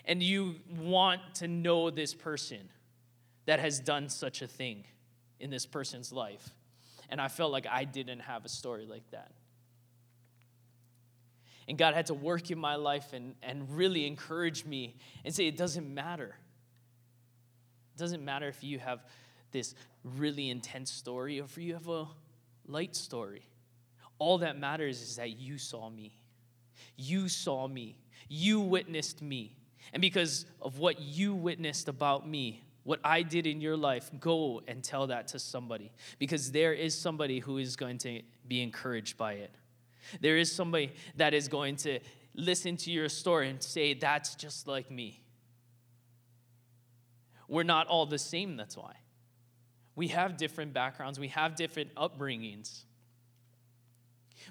And 0.05 0.23
you 0.23 0.57
want 0.79 1.21
to 1.37 1.49
know 1.49 1.91
this 1.91 2.15
person 2.15 2.69
that 3.47 3.61
has 3.61 3.81
done 3.81 4.09
such 4.09 4.43
a 4.43 4.47
thing 4.47 4.85
in 5.41 5.51
this 5.51 5.67
person's 5.67 6.13
life. 6.13 6.51
And 7.09 7.21
I 7.21 7.29
felt 7.29 7.53
like 7.53 7.67
I 7.71 7.85
didn't 7.85 8.21
have 8.21 8.45
a 8.45 8.49
story 8.49 8.87
like 8.87 9.09
that. 9.11 9.33
And 11.69 11.79
God 11.79 11.95
had 11.95 12.07
to 12.07 12.15
work 12.15 12.51
in 12.51 12.59
my 12.59 12.75
life 12.77 13.13
and, 13.13 13.35
and 13.43 13.77
really 13.77 14.07
encourage 14.07 14.65
me 14.65 14.97
and 15.25 15.35
say, 15.35 15.47
it 15.47 15.57
doesn't 15.57 15.93
matter. 15.93 16.35
It 17.95 17.99
doesn't 17.99 18.25
matter 18.25 18.49
if 18.49 18.65
you 18.65 18.79
have 18.79 19.05
this 19.53 19.75
really 20.03 20.51
intense 20.51 20.91
story 20.91 21.41
or 21.41 21.45
if 21.45 21.57
you 21.59 21.75
have 21.75 21.89
a 21.89 22.09
light 22.67 22.97
story. 22.97 23.47
All 24.19 24.39
that 24.39 24.59
matters 24.59 25.03
is 25.03 25.17
that 25.17 25.39
you 25.39 25.59
saw 25.59 25.91
me. 25.91 26.19
You 26.97 27.29
saw 27.29 27.69
me. 27.69 27.99
You 28.29 28.61
witnessed 28.61 29.23
me. 29.23 29.57
And 29.93 30.01
because 30.01 30.47
of 30.61 30.79
what 30.79 31.01
you 31.01 31.35
witnessed 31.35 31.89
about 31.89 32.29
me, 32.29 32.63
what 32.85 33.01
I 33.05 33.23
did 33.23 33.47
in 33.47 33.61
your 33.61 33.77
life, 33.77 34.11
go 34.19 34.63
and 34.67 34.83
tell 34.83 35.07
that 35.09 35.29
to 35.29 35.39
somebody 35.39 35.93
because 36.19 36.51
there 36.53 36.73
is 36.73 36.99
somebody 36.99 37.39
who 37.39 37.59
is 37.59 37.77
going 37.77 37.99
to 37.99 38.23
be 38.47 38.63
encouraged 38.63 39.17
by 39.17 39.35
it. 39.35 39.55
There 40.21 40.37
is 40.37 40.51
somebody 40.51 40.93
that 41.17 41.33
is 41.33 41.49
going 41.49 41.77
to 41.77 42.01
listen 42.35 42.77
to 42.79 42.91
your 42.91 43.09
story 43.09 43.49
and 43.51 43.63
say, 43.63 43.95
That's 43.95 44.35
just 44.35 44.67
like 44.67 44.91
me. 44.91 45.23
We're 47.49 47.63
not 47.63 47.87
all 47.87 48.07
the 48.07 48.19
same, 48.19 48.57
that's 48.57 48.77
why. 48.77 48.95
We 49.95 50.09
have 50.09 50.37
different 50.37 50.73
backgrounds, 50.73 51.21
we 51.21 51.29
have 51.29 51.55
different 51.55 51.95
upbringings. 51.95 52.85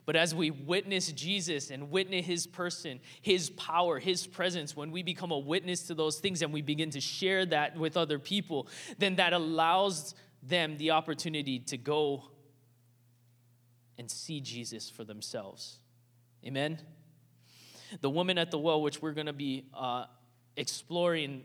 But 0.06 0.16
as 0.16 0.34
we 0.34 0.52
witness 0.52 1.12
Jesus 1.12 1.70
and 1.72 1.92
witness 1.92 2.26
his 2.26 2.48
person, 2.48 3.00
his 3.22 3.50
power, 3.52 4.00
his 4.00 4.28
presence, 4.28 4.76
when 4.76 4.92
we 4.92 5.04
become 5.04 5.32
a 5.32 5.40
witness 5.40 5.84
to 5.84 5.94
those 5.94 6.20
things 6.20 6.42
and 6.42 6.52
we 6.52 6.62
begin 6.62 6.90
to 6.92 7.02
share 7.02 7.46
that 7.48 7.78
with 7.78 7.98
other 7.98 8.20
people, 8.20 8.68
then 8.98 9.16
that 9.16 9.34
allows 9.34 10.16
them 10.44 10.78
the 10.78 10.92
opportunity 10.92 11.60
to 11.60 11.78
go 11.78 12.24
and 13.98 14.10
see 14.10 14.42
Jesus 14.42 14.90
for 14.90 15.04
themselves. 15.04 15.78
Amen? 16.46 16.80
The 18.00 18.10
woman 18.10 18.38
at 18.38 18.50
the 18.52 18.58
well, 18.58 18.82
which 18.82 19.02
we're 19.02 19.14
going 19.14 19.28
to 19.28 19.34
be 19.34 19.66
uh, 19.74 20.06
exploring 20.58 21.44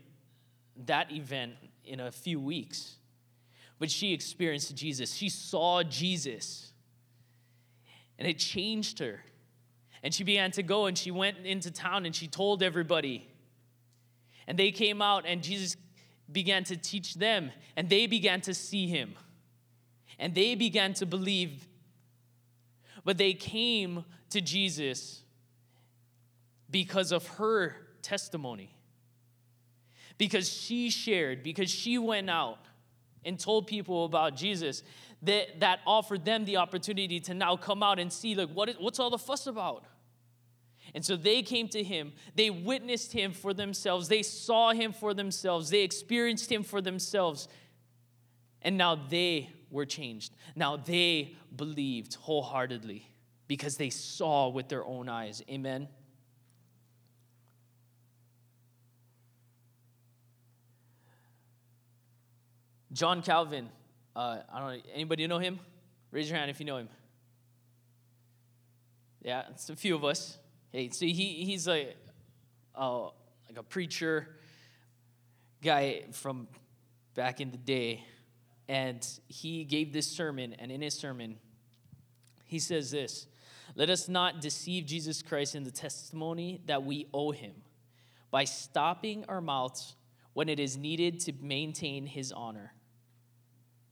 that 0.85 1.11
event 1.11 1.53
in 1.85 1.99
a 1.99 2.11
few 2.11 2.39
weeks, 2.39 2.95
but 3.79 3.91
she 3.91 4.13
experienced 4.13 4.75
Jesus. 4.75 5.13
She 5.13 5.29
saw 5.29 5.83
Jesus 5.83 6.71
and 8.17 8.27
it 8.27 8.39
changed 8.39 8.99
her. 8.99 9.23
And 10.03 10.13
she 10.13 10.23
began 10.23 10.51
to 10.51 10.63
go 10.63 10.85
and 10.85 10.97
she 10.97 11.11
went 11.11 11.37
into 11.45 11.71
town 11.71 12.05
and 12.05 12.15
she 12.15 12.27
told 12.27 12.63
everybody. 12.63 13.27
And 14.47 14.57
they 14.57 14.71
came 14.71 15.01
out 15.01 15.25
and 15.25 15.43
Jesus 15.43 15.75
began 16.31 16.63
to 16.65 16.77
teach 16.77 17.15
them 17.15 17.51
and 17.75 17.89
they 17.89 18.07
began 18.07 18.41
to 18.41 18.53
see 18.53 18.87
him. 18.87 19.15
And 20.19 20.33
they 20.33 20.55
began 20.55 20.93
to 20.95 21.05
believe. 21.05 21.67
But 23.03 23.17
they 23.17 23.33
came 23.33 24.05
to 24.31 24.41
Jesus 24.41 25.23
because 26.69 27.11
of 27.11 27.27
her 27.27 27.75
testimony. 28.01 28.75
Because 30.17 30.49
she 30.49 30.89
shared, 30.89 31.43
because 31.43 31.69
she 31.69 31.97
went 31.97 32.29
out 32.29 32.59
and 33.23 33.39
told 33.39 33.67
people 33.67 34.05
about 34.05 34.35
Jesus, 34.35 34.83
that, 35.23 35.59
that 35.59 35.79
offered 35.85 36.25
them 36.25 36.45
the 36.45 36.57
opportunity 36.57 37.19
to 37.21 37.33
now 37.33 37.55
come 37.55 37.81
out 37.81 37.99
and 37.99 38.11
see, 38.11 38.35
like, 38.35 38.49
what 38.49 38.69
is, 38.69 38.75
what's 38.79 38.99
all 38.99 39.09
the 39.09 39.17
fuss 39.17 39.47
about? 39.47 39.83
And 40.93 41.03
so 41.03 41.15
they 41.15 41.41
came 41.41 41.67
to 41.69 41.83
him. 41.83 42.13
They 42.35 42.49
witnessed 42.49 43.11
him 43.11 43.33
for 43.33 43.53
themselves. 43.53 44.07
They 44.07 44.23
saw 44.23 44.71
him 44.71 44.93
for 44.93 45.13
themselves. 45.13 45.69
They 45.69 45.81
experienced 45.81 46.51
him 46.51 46.63
for 46.63 46.81
themselves. 46.81 47.47
And 48.61 48.77
now 48.77 48.95
they 48.95 49.49
were 49.69 49.85
changed. 49.85 50.33
Now 50.55 50.77
they 50.77 51.35
believed 51.55 52.15
wholeheartedly 52.15 53.09
because 53.47 53.77
they 53.77 53.89
saw 53.89 54.49
with 54.49 54.69
their 54.69 54.85
own 54.85 55.09
eyes. 55.09 55.43
Amen. 55.49 55.87
John 62.93 63.21
Calvin. 63.21 63.69
Uh, 64.17 64.39
I 64.51 64.59
don't. 64.59 64.85
Anybody 64.95 65.27
know 65.27 65.37
him? 65.37 65.59
Raise 66.09 66.27
your 66.27 66.39
hand 66.39 66.49
if 66.49 66.59
you 66.59 66.65
know 66.65 66.77
him. 66.77 66.89
Yeah, 69.21 69.43
it's 69.51 69.69
a 69.69 69.75
few 69.75 69.93
of 69.93 70.03
us. 70.03 70.39
Hey, 70.71 70.89
so 70.89 71.05
he, 71.05 71.45
he's 71.45 71.67
a, 71.67 71.93
like 72.75 73.57
a 73.57 73.63
preacher 73.63 74.27
guy 75.61 76.05
from 76.13 76.47
back 77.13 77.41
in 77.41 77.51
the 77.51 77.57
day. 77.57 78.03
And 78.67 79.07
he 79.27 79.63
gave 79.63 79.93
this 79.93 80.07
sermon, 80.07 80.55
and 80.57 80.71
in 80.71 80.81
his 80.81 80.95
sermon, 80.95 81.37
he 82.45 82.57
says 82.57 82.89
this 82.89 83.27
Let 83.75 83.91
us 83.91 84.09
not 84.09 84.41
deceive 84.41 84.87
Jesus 84.87 85.21
Christ 85.21 85.53
in 85.53 85.63
the 85.63 85.69
testimony 85.69 86.61
that 86.65 86.83
we 86.83 87.05
owe 87.13 87.29
him 87.29 87.53
by 88.31 88.45
stopping 88.45 89.25
our 89.29 89.41
mouths 89.41 89.95
when 90.33 90.49
it 90.49 90.59
is 90.59 90.75
needed 90.75 91.19
to 91.19 91.33
maintain 91.39 92.07
his 92.07 92.31
honor, 92.31 92.73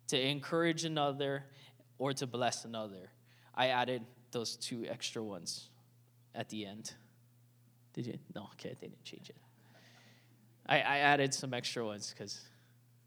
to 0.07 0.19
encourage 0.19 0.85
another, 0.85 1.43
or 1.97 2.13
to 2.13 2.27
bless 2.27 2.65
another. 2.65 3.09
I 3.53 3.67
added 3.67 4.03
those 4.31 4.55
two 4.55 4.85
extra 4.87 5.23
ones 5.23 5.69
at 6.33 6.49
the 6.49 6.65
end. 6.65 6.93
Did 7.93 8.07
you? 8.07 8.17
No, 8.35 8.49
okay, 8.53 8.75
they 8.79 8.87
didn't 8.87 9.03
change 9.03 9.29
it. 9.29 9.37
I, 10.67 10.77
I 10.77 10.97
added 10.97 11.33
some 11.33 11.53
extra 11.53 11.85
ones 11.85 12.13
because 12.13 12.41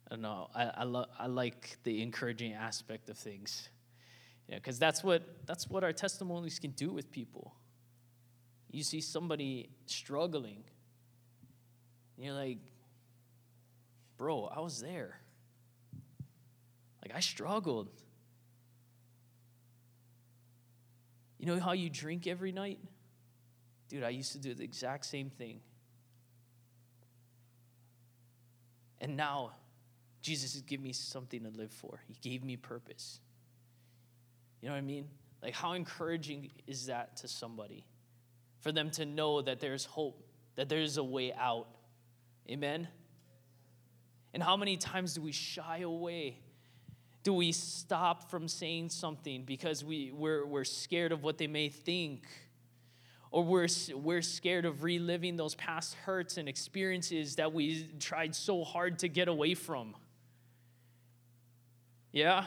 I 0.07 0.15
don't 0.15 0.23
know. 0.23 0.49
I, 0.55 0.65
I, 0.65 0.85
lo- 0.85 1.07
I 1.19 1.27
like 1.27 1.77
the 1.85 2.03
encouraging 2.03 2.55
aspect 2.55 3.11
of 3.11 3.19
things. 3.19 3.69
Yeah, 4.49 4.57
because 4.57 4.79
that's 4.79 5.05
what 5.05 5.47
that's 5.47 5.69
what 5.69 5.85
our 5.85 5.93
testimonies 5.93 6.59
can 6.59 6.71
do 6.71 6.91
with 6.91 7.11
people. 7.13 7.55
You 8.71 8.83
see 8.83 9.01
somebody 9.01 9.71
struggling, 9.87 10.65
you're 12.17 12.35
like, 12.35 12.59
bro, 14.17 14.45
I 14.45 14.61
was 14.61 14.81
there. 14.81 15.21
Like 17.03 17.15
I 17.15 17.21
struggled. 17.21 17.89
You 21.39 21.47
know 21.47 21.61
how 21.61 21.73
you 21.73 21.89
drink 21.89 22.27
every 22.27 22.53
night? 22.53 22.79
Dude, 23.89 24.03
I 24.03 24.11
used 24.11 24.33
to 24.33 24.39
do 24.39 24.55
the 24.55 24.65
exact 24.65 25.07
same 25.07 25.31
thing. 25.31 25.61
And 29.01 29.17
now, 29.17 29.53
Jesus 30.21 30.55
has 30.55 30.63
given 30.63 30.85
me 30.85 30.93
something 30.93 31.45
to 31.45 31.51
live 31.51 31.71
for. 31.71 32.01
He 32.07 32.17
gave 32.21 32.45
me 32.45 32.57
purpose. 32.57 33.21
You 34.61 34.69
know 34.69 34.75
what 34.75 34.79
I 34.79 34.83
mean? 34.83 35.07
Like, 35.43 35.55
how 35.55 35.75
encouraging 35.75 36.51
is 36.67 36.87
that 36.87 37.17
to 37.19 37.29
somebody? 37.29 37.87
For 38.61 38.73
them 38.73 38.91
to 38.93 39.07
know 39.07 39.41
that 39.41 39.61
there's 39.61 39.85
hope, 39.85 40.27
that 40.57 40.69
there's 40.69 40.97
a 40.97 41.05
way 41.05 41.33
out. 41.33 41.69
Amen? 42.51 42.89
And 44.35 44.43
how 44.43 44.57
many 44.57 44.77
times 44.77 45.15
do 45.15 45.23
we 45.23 45.33
shy 45.33 45.79
away? 45.79 46.41
Do 47.29 47.35
we 47.35 47.53
stop 47.53 48.31
from 48.31 48.49
saying 48.49 48.89
something 48.89 49.45
because 49.45 49.85
we, 49.85 50.13
we're, 50.15 50.47
we're 50.47 50.65
scared 50.65 51.13
of 51.13 51.23
what 51.23 51.37
they 51.37 51.47
may 51.47 51.69
think? 51.69 52.27
Or 53.31 53.45
we're, 53.45 53.69
we're 53.95 54.23
scared 54.23 54.65
of 54.65 54.83
reliving 54.83 55.37
those 55.37 55.55
past 55.55 55.93
hurts 56.07 56.39
and 56.39 56.49
experiences 56.49 57.37
that 57.37 57.53
we 57.53 57.87
tried 58.01 58.35
so 58.35 58.65
hard 58.65 59.01
to 59.01 59.09
get 59.09 59.29
away 59.29 59.53
from? 59.53 59.95
Yeah? 62.13 62.47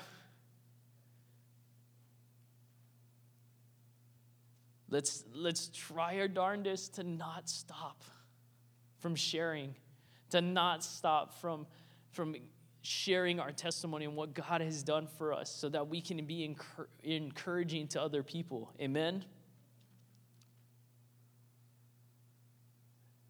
Let's, 4.90 5.24
let's 5.36 5.68
try 5.68 6.20
our 6.22 6.28
darndest 6.28 6.96
to 6.96 7.04
not 7.04 7.48
stop 7.50 8.04
from 8.98 9.14
sharing, 9.14 9.76
to 10.32 10.42
not 10.42 10.84
stop 10.84 11.40
from, 11.40 11.68
from 12.14 12.36
sharing 12.82 13.40
our 13.40 13.52
testimony 13.52 14.06
and 14.06 14.16
what 14.16 14.34
God 14.34 14.62
has 14.62 14.84
done 14.84 15.08
for 15.18 15.34
us 15.34 15.50
so 15.50 15.70
that 15.70 15.88
we 15.88 16.02
can 16.02 16.26
be 16.26 16.48
encour- 16.48 16.88
encouraging 17.04 17.88
to 17.90 18.02
other 18.02 18.24
people. 18.24 18.72
Amen? 18.82 19.24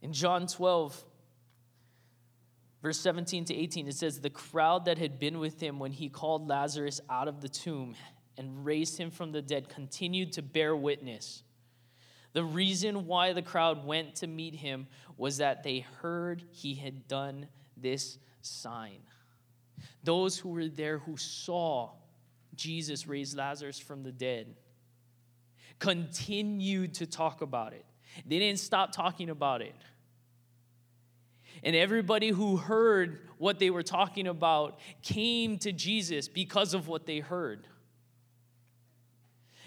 In 0.02 0.14
John 0.14 0.48
12, 0.48 1.04
verse 2.82 3.00
17 3.00 3.46
to 3.46 3.56
18, 3.56 3.88
it 3.88 3.96
says, 3.96 4.20
The 4.20 4.30
crowd 4.30 4.86
that 4.86 4.98
had 4.98 5.20
been 5.20 5.40
with 5.40 5.60
him 5.60 5.80
when 5.80 5.92
he 5.92 6.10
called 6.10 6.48
Lazarus 6.48 7.02
out 7.10 7.28
of 7.28 7.42
the 7.42 7.50
tomb 7.50 7.96
and 8.38 8.66
raised 8.66 8.98
him 8.98 9.12
from 9.12 9.32
the 9.32 9.42
dead 9.42 9.70
continued 9.70 10.32
to 10.34 10.42
bear 10.42 10.76
witness. 10.76 11.44
The 12.34 12.44
reason 12.44 13.06
why 13.06 13.34
the 13.34 13.42
crowd 13.42 13.86
went 13.86 14.16
to 14.16 14.28
meet 14.28 14.56
him 14.56 14.88
was 15.18 15.38
that 15.38 15.64
they 15.64 15.86
heard 16.02 16.44
he 16.52 16.76
had 16.76 17.08
done 17.08 17.48
this 17.76 18.18
sign. 18.42 19.02
Those 20.04 20.38
who 20.38 20.50
were 20.50 20.68
there 20.68 21.00
who 21.00 21.18
saw 21.18 21.92
Jesus 22.56 23.08
raise 23.08 23.36
Lazarus 23.36 23.80
from 23.80 24.04
the 24.04 24.12
dead 24.12 24.56
continued 25.80 26.94
to 26.94 27.06
talk 27.08 27.42
about 27.42 27.74
it. 27.74 27.86
They 28.26 28.40
didn't 28.40 28.60
stop 28.60 28.92
talking 28.92 29.30
about 29.30 29.62
it. 29.62 29.76
And 31.64 31.76
everybody 31.76 32.30
who 32.30 32.58
heard 32.58 33.28
what 33.38 33.60
they 33.60 33.70
were 33.70 33.84
talking 33.84 34.28
about 34.28 34.80
came 35.02 35.58
to 35.60 35.72
Jesus 35.72 36.28
because 36.28 36.74
of 36.74 36.88
what 36.88 37.06
they 37.06 37.20
heard. 37.20 37.68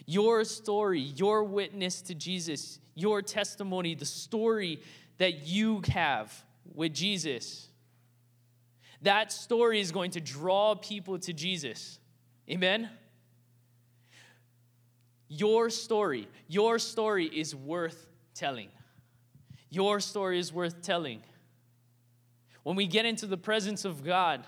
Your 0.07 0.45
story, 0.45 1.01
your 1.01 1.45
witness 1.45 2.03
to 2.03 2.15
Jesus, 2.15 2.79
your 2.95 3.23
testimony, 3.23 3.95
the 3.95 4.05
story 4.05 4.81
that 5.19 5.47
you 5.47 5.83
have 5.89 6.45
with 6.75 6.93
Jesus, 6.95 7.69
that 9.05 9.33
story 9.33 9.81
is 9.81 9.93
going 9.93 10.11
to 10.13 10.21
draw 10.21 10.75
people 10.75 11.19
to 11.21 11.33
Jesus. 11.33 11.99
Amen? 12.51 12.91
Your 15.29 15.71
story, 15.71 16.29
your 16.49 16.79
story 16.79 17.27
is 17.27 17.55
worth 17.55 18.07
telling. 18.35 18.69
Your 19.71 20.01
story 20.01 20.39
is 20.39 20.53
worth 20.53 20.83
telling. 20.83 21.23
When 22.63 22.77
we 22.77 22.87
get 22.87 23.05
into 23.05 23.27
the 23.27 23.37
presence 23.37 23.85
of 23.85 24.05
God, 24.05 24.45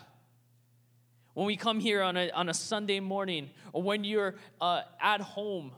when 1.34 1.46
we 1.46 1.56
come 1.56 1.80
here 1.80 2.02
on 2.02 2.16
a, 2.16 2.30
on 2.30 2.48
a 2.48 2.54
Sunday 2.54 3.00
morning, 3.00 3.50
or 3.72 3.82
when 3.82 4.04
you're 4.04 4.36
uh, 4.60 4.82
at 5.00 5.20
home 5.20 5.72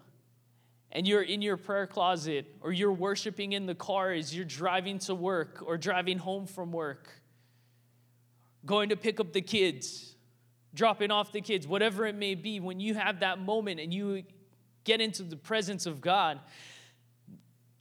and 0.93 1.07
you're 1.07 1.23
in 1.23 1.43
your 1.43 1.57
prayer 1.57 1.87
closet, 1.87 2.47
or 2.61 2.73
you're 2.73 2.93
worshiping 2.93 3.53
in 3.53 3.67
the 3.67 3.75
car 3.75 4.13
as 4.13 4.35
you're 4.35 4.45
driving 4.45 4.99
to 5.01 5.15
work 5.15 5.63
or 5.65 5.77
driving 5.77 6.19
home 6.19 6.47
from 6.47 6.71
work, 6.71 7.09
going 8.67 8.91
to 8.91 8.97
pick 8.97 9.21
up 9.21 9.33
the 9.33 9.41
kids, 9.41 10.15
dropping 10.75 11.11
off 11.11 11.33
the 11.33 11.41
kids, 11.41 11.67
whatever 11.67 12.07
it 12.07 12.15
may 12.15 12.35
be, 12.35 12.61
when 12.61 12.81
you 12.81 12.95
have 12.95 13.21
that 13.21 13.39
moment 13.39 13.81
and 13.81 13.93
you 13.93 14.23
get 14.85 15.01
into 15.01 15.23
the 15.23 15.37
presence 15.37 15.87
of 15.87 16.01
God, 16.01 16.41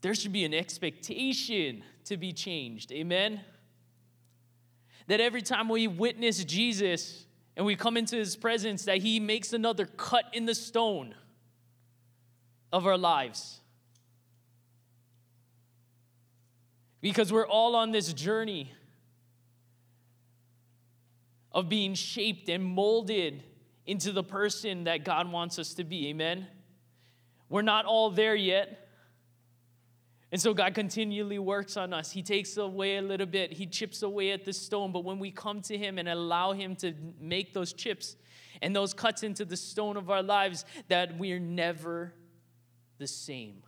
there 0.01 0.13
should 0.13 0.33
be 0.33 0.45
an 0.45 0.53
expectation 0.53 1.83
to 2.05 2.17
be 2.17 2.31
changed. 2.31 2.91
Amen? 2.91 3.41
That 5.07 5.19
every 5.19 5.41
time 5.41 5.69
we 5.69 5.87
witness 5.87 6.43
Jesus 6.43 7.25
and 7.55 7.65
we 7.65 7.75
come 7.75 7.97
into 7.97 8.15
his 8.15 8.35
presence, 8.35 8.85
that 8.85 8.97
he 8.97 9.19
makes 9.19 9.53
another 9.53 9.85
cut 9.85 10.25
in 10.33 10.45
the 10.45 10.55
stone 10.55 11.15
of 12.71 12.85
our 12.85 12.97
lives. 12.97 13.59
Because 17.01 17.31
we're 17.31 17.47
all 17.47 17.75
on 17.75 17.91
this 17.91 18.11
journey 18.13 18.71
of 21.57 21.67
being 21.67 21.95
shaped 21.95 22.49
and 22.49 22.63
molded 22.63 23.43
into 23.87 24.11
the 24.11 24.21
person 24.21 24.83
that 24.83 25.03
God 25.03 25.31
wants 25.31 25.57
us 25.57 25.73
to 25.73 25.83
be. 25.83 26.09
Amen? 26.09 26.45
We're 27.49 27.63
not 27.63 27.85
all 27.85 28.11
there 28.11 28.35
yet. 28.35 28.87
And 30.31 30.39
so 30.39 30.53
God 30.53 30.75
continually 30.75 31.39
works 31.39 31.75
on 31.75 31.93
us. 31.93 32.11
He 32.11 32.21
takes 32.21 32.57
away 32.57 32.97
a 32.97 33.01
little 33.01 33.25
bit, 33.25 33.53
He 33.53 33.65
chips 33.65 34.03
away 34.03 34.33
at 34.33 34.45
the 34.45 34.53
stone. 34.53 34.91
But 34.91 35.03
when 35.03 35.17
we 35.17 35.31
come 35.31 35.61
to 35.61 35.75
Him 35.75 35.97
and 35.97 36.07
allow 36.07 36.53
Him 36.53 36.75
to 36.75 36.93
make 37.19 37.55
those 37.55 37.73
chips 37.73 38.17
and 38.61 38.75
those 38.75 38.93
cuts 38.93 39.23
into 39.23 39.43
the 39.43 39.57
stone 39.57 39.97
of 39.97 40.11
our 40.11 40.21
lives, 40.21 40.63
that 40.89 41.17
we're 41.17 41.39
never 41.39 42.13
the 42.99 43.07
same. 43.07 43.63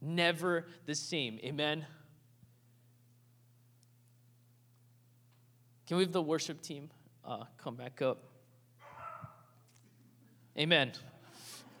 Never 0.00 0.66
the 0.86 0.96
same. 0.96 1.38
Amen. 1.44 1.86
Can 5.88 5.96
we 5.96 6.02
have 6.02 6.12
the 6.12 6.20
worship 6.20 6.60
team 6.60 6.90
uh, 7.24 7.44
come 7.56 7.74
back 7.74 8.02
up? 8.02 8.22
Amen. 10.58 10.92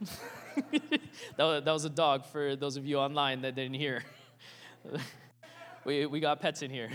that, 1.36 1.44
was, 1.44 1.62
that 1.62 1.72
was 1.72 1.84
a 1.84 1.90
dog 1.90 2.24
for 2.24 2.56
those 2.56 2.78
of 2.78 2.86
you 2.86 2.96
online 2.96 3.42
that 3.42 3.54
didn't 3.54 3.74
hear. 3.74 4.02
we, 5.84 6.06
we 6.06 6.20
got 6.20 6.40
pets 6.40 6.62
in 6.62 6.70
here. 6.70 6.88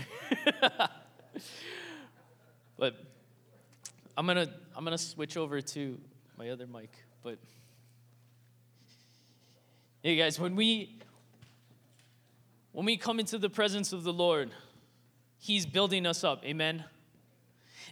but 2.76 2.96
I'm 4.16 4.26
gonna 4.26 4.48
I'm 4.74 4.82
gonna 4.82 4.98
switch 4.98 5.36
over 5.36 5.60
to 5.60 6.00
my 6.36 6.50
other 6.50 6.66
mic. 6.66 6.90
But 7.22 7.38
hey 10.02 10.16
guys, 10.16 10.40
when 10.40 10.56
we 10.56 10.98
when 12.72 12.84
we 12.84 12.96
come 12.96 13.20
into 13.20 13.38
the 13.38 13.50
presence 13.50 13.92
of 13.92 14.02
the 14.02 14.12
Lord, 14.12 14.50
He's 15.38 15.64
building 15.64 16.06
us 16.06 16.24
up. 16.24 16.44
Amen. 16.44 16.84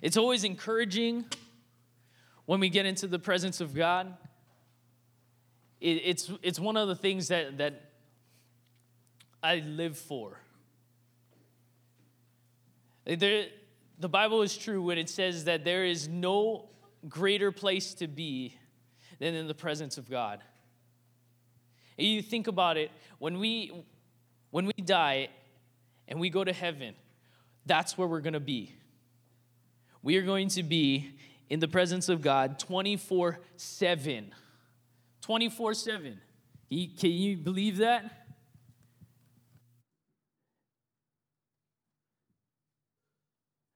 It's 0.03 0.16
always 0.16 0.42
encouraging 0.42 1.24
when 2.44 2.61
we 2.61 2.68
get 2.68 2.84
into 2.84 3.07
the 3.07 3.20
presence 3.20 3.61
of 3.61 3.72
God. 3.72 4.14
It, 5.80 6.03
it's, 6.05 6.30
it's 6.42 6.59
one 6.59 6.76
of 6.76 6.88
the 6.88 6.96
things 6.96 7.28
that, 7.28 7.59
that 7.59 7.92
I 9.42 9.57
live 9.61 9.96
for. 9.96 10.40
There, 13.05 13.46
the 13.98 14.09
Bible 14.09 14.42
is 14.42 14.57
true 14.57 14.82
when 14.82 14.98
it 14.98 15.09
says 15.09 15.44
that 15.44 15.64
there 15.64 15.84
is 15.84 16.09
no 16.09 16.68
greater 17.09 17.53
place 17.53 17.94
to 17.94 18.09
be 18.09 18.57
than 19.20 19.34
in 19.34 19.46
the 19.46 19.55
presence 19.55 19.98
of 19.98 20.11
God. 20.11 20.40
And 21.96 22.07
you 22.07 22.22
think 22.22 22.48
about 22.48 22.76
it, 22.76 22.90
when 23.18 23.38
we 23.38 23.84
when 24.50 24.66
we 24.66 24.72
die 24.84 25.28
and 26.09 26.20
we 26.20 26.30
go 26.30 26.44
to 26.44 26.53
heaven, 26.53 26.94
that's 27.64 27.96
where 27.96 28.07
we're 28.07 28.20
going 28.20 28.32
to 28.34 28.40
be. 28.40 28.74
We 30.03 30.16
are 30.16 30.22
going 30.22 30.48
to 30.48 30.62
be 30.64 31.14
in 31.48 31.61
the 31.61 31.68
presence 31.68 32.09
of 32.09 32.20
God 32.20 32.59
24 32.59 33.38
7. 33.57 34.34
24 35.20 35.74
7. 35.74 36.20
Can 36.70 37.11
you 37.11 37.36
believe 37.36 37.78
that? 37.78 38.26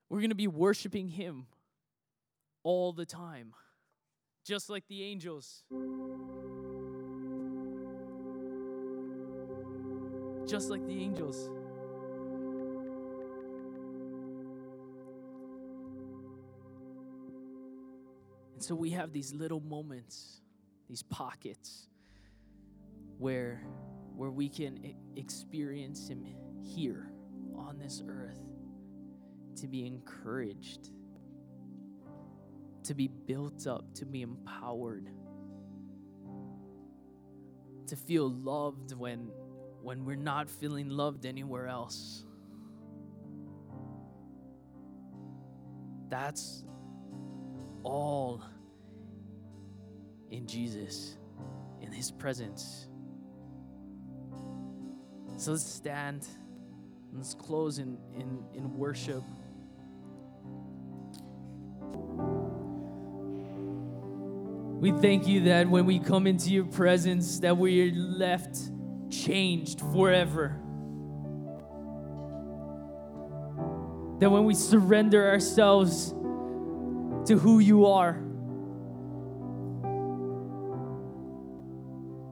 We're 0.08 0.20
going 0.20 0.30
to 0.30 0.36
be 0.36 0.48
worshiping 0.48 1.08
Him 1.08 1.46
all 2.62 2.92
the 2.92 3.04
time, 3.04 3.52
just 4.44 4.70
like 4.70 4.84
the 4.88 5.02
angels. 5.04 5.62
Just 10.46 10.70
like 10.70 10.86
the 10.86 11.02
angels. 11.02 11.50
And 18.56 18.64
so 18.64 18.74
we 18.74 18.88
have 18.92 19.12
these 19.12 19.34
little 19.34 19.60
moments, 19.60 20.40
these 20.88 21.02
pockets 21.02 21.88
where 23.18 23.62
where 24.14 24.30
we 24.30 24.48
can 24.48 24.94
experience 25.14 26.08
him 26.08 26.24
here 26.62 27.12
on 27.54 27.78
this 27.78 28.02
earth 28.08 28.40
to 29.56 29.68
be 29.68 29.86
encouraged, 29.86 30.88
to 32.84 32.94
be 32.94 33.08
built 33.08 33.66
up, 33.66 33.92
to 33.96 34.06
be 34.06 34.22
empowered, 34.22 35.10
to 37.86 37.94
feel 37.94 38.30
loved 38.30 38.94
when, 38.94 39.30
when 39.82 40.06
we're 40.06 40.16
not 40.16 40.48
feeling 40.48 40.88
loved 40.88 41.26
anywhere 41.26 41.66
else. 41.66 42.24
That's 46.08 46.64
all 47.86 48.42
in 50.30 50.46
Jesus, 50.46 51.16
in 51.80 51.92
His 51.92 52.10
presence. 52.10 52.88
So 55.36 55.52
let's 55.52 55.64
stand. 55.64 56.26
Let's 57.12 57.34
close 57.34 57.78
in, 57.78 57.96
in, 58.14 58.44
in 58.54 58.76
worship. 58.76 59.22
We 64.80 64.92
thank 64.92 65.26
you 65.26 65.44
that 65.44 65.68
when 65.68 65.86
we 65.86 65.98
come 65.98 66.26
into 66.26 66.50
your 66.50 66.64
presence 66.64 67.40
that 67.40 67.56
we 67.56 67.88
are 67.88 67.94
left 67.94 68.58
changed 69.10 69.80
forever. 69.92 70.60
That 74.18 74.30
when 74.30 74.44
we 74.44 74.54
surrender 74.54 75.28
ourselves 75.28 76.14
to 77.26 77.36
who 77.36 77.58
you 77.58 77.86
are, 77.86 78.20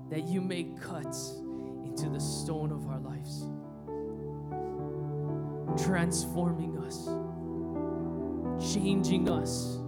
that 0.09 0.29
you 0.29 0.41
make 0.41 0.81
cuts 0.81 1.35
into 1.85 2.09
the 2.09 2.21
stone 2.21 2.71
of 2.71 2.87
our 2.87 3.01
lives, 3.01 3.49
transforming 5.85 6.79
us, 6.79 7.09
changing 8.73 9.29
us. 9.29 9.79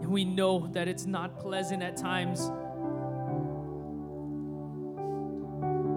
And 0.00 0.12
we 0.12 0.24
know 0.24 0.68
that 0.68 0.86
it's 0.86 1.06
not 1.06 1.40
pleasant 1.40 1.82
at 1.82 1.96
times. 1.96 2.40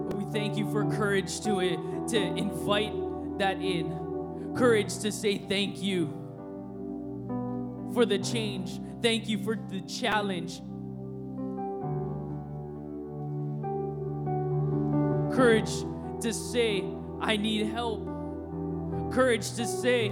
But 0.08 0.18
we 0.18 0.24
thank 0.32 0.56
you 0.56 0.68
for 0.72 0.90
courage 0.90 1.40
to, 1.42 2.04
to 2.08 2.18
invite 2.18 3.38
that 3.38 3.62
in. 3.62 4.07
Courage 4.56 4.98
to 4.98 5.12
say 5.12 5.38
thank 5.38 5.82
you 5.82 6.06
for 7.94 8.04
the 8.04 8.18
change. 8.18 8.80
Thank 9.02 9.28
you 9.28 9.38
for 9.38 9.56
the 9.56 9.80
challenge. 9.82 10.60
Courage 15.34 15.70
to 16.22 16.32
say, 16.32 16.84
I 17.20 17.36
need 17.36 17.66
help. 17.66 18.04
Courage 19.12 19.52
to 19.52 19.66
say, 19.66 20.10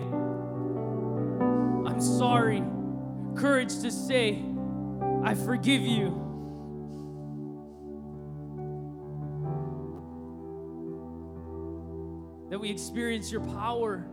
I'm 1.86 2.00
sorry 2.00 2.62
courage 3.36 3.80
to 3.82 3.90
say, 3.90 4.42
I 5.22 5.34
forgive 5.34 5.82
you. 5.82 6.22
That 12.50 12.58
we 12.58 12.70
experience 12.70 13.30
your 13.30 13.42
power, 13.42 14.06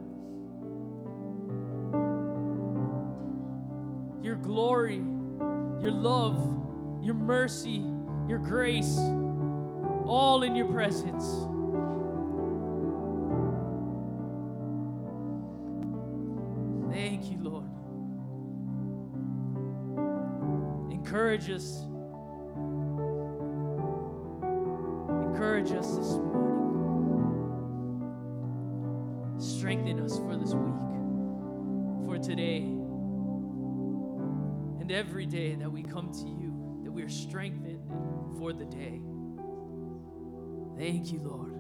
your 4.34 4.42
glory, 4.42 4.96
your 4.96 5.92
love, 5.92 6.40
your 7.04 7.14
mercy, 7.14 7.86
your 8.28 8.40
grace, 8.40 8.98
all 10.08 10.42
in 10.42 10.56
your 10.56 10.66
presence. 10.66 11.24
Thank 16.92 17.30
you, 17.30 17.38
Lord. 17.44 17.70
encourage 20.92 21.52
us. 21.52 21.84
Encourage 25.30 25.72
us 25.74 26.13
to 36.14 36.28
you, 36.28 36.82
that 36.84 36.92
we 36.92 37.02
are 37.02 37.10
strengthened 37.10 37.80
for 38.38 38.54
the 38.54 38.66
day. 38.66 39.02
Thank 40.78 41.12
you, 41.12 41.20
Lord. 41.20 41.54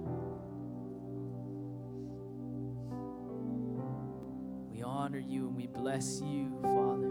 We 4.71 4.81
honor 4.83 5.19
you 5.19 5.47
and 5.47 5.55
we 5.55 5.67
bless 5.67 6.21
you, 6.21 6.51
Father. 6.61 7.09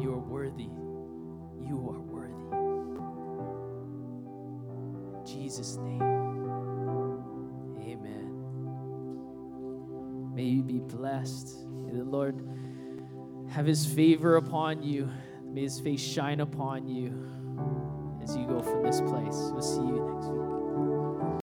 You 0.00 0.12
are 0.14 0.20
worthy. 0.20 0.70
You 1.66 1.88
are 1.90 2.00
worthy. 2.00 2.56
In 5.18 5.24
Jesus' 5.26 5.76
name. 5.76 6.02
Amen. 7.80 8.30
May 10.34 10.44
you 10.44 10.62
be 10.62 10.78
blessed. 10.80 11.66
May 11.68 11.92
the 11.92 12.04
Lord 12.04 12.42
have 13.50 13.66
his 13.66 13.86
favor 13.86 14.36
upon 14.36 14.82
you. 14.82 15.10
May 15.42 15.62
his 15.62 15.80
face 15.80 16.00
shine 16.00 16.40
upon 16.40 16.86
you 16.86 17.28
as 18.22 18.36
you 18.36 18.46
go 18.46 18.60
from 18.60 18.82
this 18.82 19.00
place. 19.00 19.50
We'll 19.52 19.62
see 19.62 19.80
you 19.80 20.12
next 20.14 20.28
week. 20.28 20.57